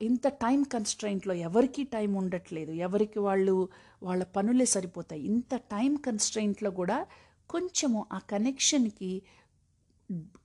ఇంత 0.03 0.29
టైం 0.29 0.62
కన్స్ట్రైంట్లో 0.62 1.35
ఎవరికి 1.35 1.85
టైం 1.85 2.14
ఉండట్లేదు. 2.14 2.73
ఎవరికి 2.73 3.19
వాళ్ళు 3.19 3.69
వాళ్ళ 4.03 4.25
పనులే 4.25 4.64
సరిపోతాయి. 4.67 5.23
ఇంత 5.23 5.55
టైం 5.57 5.97
కన్స్ట్రైంట్లో 5.97 6.71
కూడా 6.71 7.07
కొంచెము 7.51 8.07
ఆ 8.12 8.19
కనెక్షన్కి 8.19 9.23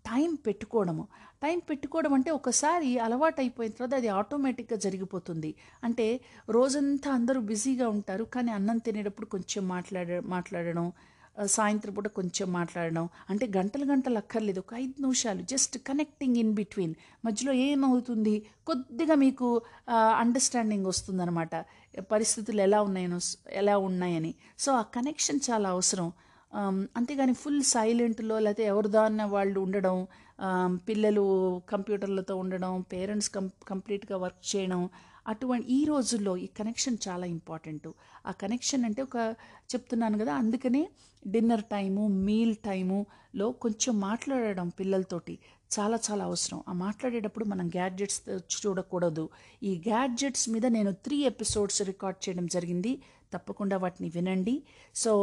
టైం 0.06 0.36
పెట్టుకోవడము. 0.36 1.08
టైం 1.44 1.60
పెట్టుకోవడం 1.70 2.14
అంటే 2.14 2.32
ఒకసారి 2.32 3.00
అలవాటు 3.00 3.42
అయిపోయిన 3.42 3.72
తర్వాత 3.72 3.96
అది 3.96 4.08
ఆటోమేటిక్గా 4.08 4.78
జరిగిపోతుంది. 4.80 5.56
అంటే 5.84 6.20
రోజంతా 6.50 7.12
అందరూ 7.14 7.42
బిజీగా 7.42 7.90
ఉంటారు 7.90 8.24
కానీ 8.24 8.52
అన్నం 8.52 8.78
తినేటప్పుడు 8.78 9.26
కొంచెం 9.26 9.68
మాట్లాడ 9.68 10.20
మాట్లాడడం 10.26 10.92
సాయంత్రం 11.46 11.94
పూట 11.94 12.08
కొంచెం 12.08 12.48
మాట్లాడడం. 12.54 13.10
అంటే 13.30 13.46
గంటలు 13.58 13.86
గంటలు 13.86 14.18
అక్కర్లేదు. 14.18 14.60
ఒక 14.60 14.74
ఐదు 14.76 15.02
నిమిషాలు 15.02 15.42
జస్ట్ 15.42 15.78
కనెక్టింగ్ 15.78 16.38
ఇన్ 16.38 16.54
బిట్వీన్ 16.54 16.94
మధ్యలో 17.26 17.54
ఏమవుతుంది? 17.54 18.36
కొద్దిగా 18.68 19.16
మీకు 19.16 19.62
అండర్స్టాండింగ్ 20.20 20.86
వస్తుందన్నమాట. 20.86 21.56
పరిస్థితులు 22.12 22.62
ఎలా 22.62 22.82
ఉన్నాయనో 22.82 23.20
ఎలా 23.52 23.78
ఉన్నాయని. 23.78 24.34
సో 24.60 24.72
ఆ 24.74 24.82
కనెక్షన్ 24.82 25.40
చాలా 25.52 25.70
అవసరం. 25.70 26.12
అంతేగాని 26.98 27.34
ఫుల్ 27.34 27.64
సైలెంట్లో 27.64 28.40
లేకపోతే 28.40 28.64
ఎవరిదాన్న 28.64 29.24
వాళ్ళు 29.24 29.60
ఉండడం 29.60 30.08
పిల్లలు 30.90 31.24
కంప్యూటర్లతో 31.70 32.36
ఉండడం 32.36 32.82
పేరెంట్స్ 32.82 33.30
కం 33.30 33.50
కంప్లీట్గా 33.68 34.18
వర్క్ 34.18 34.56
చేయడం 34.56 34.90
అటువంటి 35.28 35.74
ఈ 35.74 35.86
రోజుల్లో 35.86 36.38
ఈ 36.38 36.48
కనెక్షన్ 36.48 36.98
చాలా 37.08 37.26
ఇంపార్టెంట్ 37.26 37.88
ఆ 38.26 38.32
కనెక్షన్ 38.32 38.86
అంటే 38.86 39.02
ఒక 39.02 39.36
చెప్తున్నాను 39.76 40.18
కదా 40.18 40.34
అందుకనే 40.36 40.90
డిన్నర్ 41.28 41.64
టైము 41.64 42.08
మీల్ 42.08 42.56
టైములో 42.56 43.52
కొంచెం 43.52 44.00
మాట్లాడడం 44.00 44.70
పిల్లలతోటి 44.70 45.40
చాలా 45.80 46.00
చాలా 46.12 46.24
అవసరం. 46.26 46.64
ఆ 46.70 46.74
మాట్లాడేటప్పుడు 46.74 47.46
మనం 47.46 47.68
గ్యాడ్జెట్స్ 47.68 48.22
చూడకూడదు. 48.30 49.30
ఈ 49.64 49.82
గ్యాడ్జెట్స్ 49.88 50.50
మీద 50.50 50.66
నేను 50.66 50.92
త్రీ 50.92 51.18
ఎపిసోడ్స్ 51.24 51.82
రికార్డ్ 51.82 52.30
చేయడం 52.30 52.46
జరిగింది. 52.48 53.02
తప్పకుండా 53.34 53.78
వాటిని 53.78 54.10
వినండి. 54.16 54.56
సో 54.96 55.14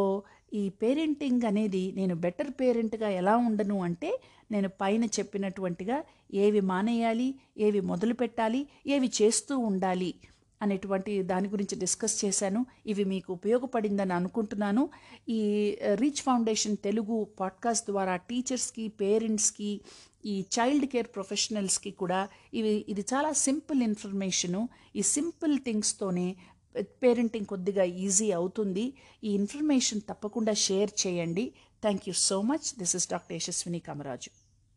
ఈ 0.54 0.62
పేరెంటింగ్ 0.82 1.44
అనేది 1.50 1.84
నేను 1.96 2.14
బెటర్ 2.24 2.52
పేరెంట్గా 2.60 3.08
ఎలా 3.20 3.34
ఉండను 3.48 3.76
అంటే 3.82 4.10
నేను 4.52 4.68
పైన 4.80 5.04
చెప్పినటువంటిగా 5.18 5.98
ఏవి 6.44 6.62
మానేయాలి 6.72 7.28
ఏవి 7.66 7.80
మొదలు 7.92 8.14
పెట్టాలి 8.14 8.60
ఏవి 8.86 9.10
చేస్తూ 9.20 9.56
ఉండాలి 9.70 10.12
అనేటువంటి 10.60 11.12
దాని 11.22 11.48
గురించి 11.48 11.74
డిస్కస్ 11.78 12.16
చేశాను. 12.24 12.60
ఇవి 12.86 13.04
మీకు 13.12 13.28
ఉపయోగపడిందని 13.32 14.14
అనుకుంటున్నాను. 14.18 14.82
ఈ 15.28 15.40
uh, 15.82 15.94
reach 16.00 16.22
foundation 16.26 16.76
Telugu 16.86 17.16
podcast 17.40 17.88
ద్వారా 17.90 18.14
టీచర్స్కి 18.28 18.84
పేరెంట్స్కి 19.00 19.70
ఈ 20.24 20.34
చైల్డ్ 20.54 20.86
కేర్ 20.92 21.08
ప్రొఫెషనల్స్కి 21.14 21.90
కూడా 22.00 22.20
ఇవి 22.54 22.72
ఇది 22.92 23.02
చాలా 23.12 23.30
సింపుల్ 23.46 23.80
ఇన్ఫర్మేషను 23.82 24.62
ఈ 24.96 25.04
సింపుల్ 25.16 25.54
థింగ్స్తోనే 25.58 26.28
పేరెంటింగ్ 26.76 27.46
కొద్దిగా 27.46 27.84
ఈజీ 27.84 28.32
అవుతుంది. 28.32 28.92
ఈ 29.24 29.34
ఇన్ఫర్మేషన్ 29.34 30.00
తప్పకుండా 30.08 30.54
షేర్ 30.54 31.06
చేయండి. 31.06 31.52
Thank 31.82 32.08
you 32.08 32.14
so 32.14 32.42
much 32.42 32.78
this 32.78 32.96
is 32.96 33.10
doctor 33.10 33.36
Yashaswini 33.36 33.80
Kamaraju 33.80 34.39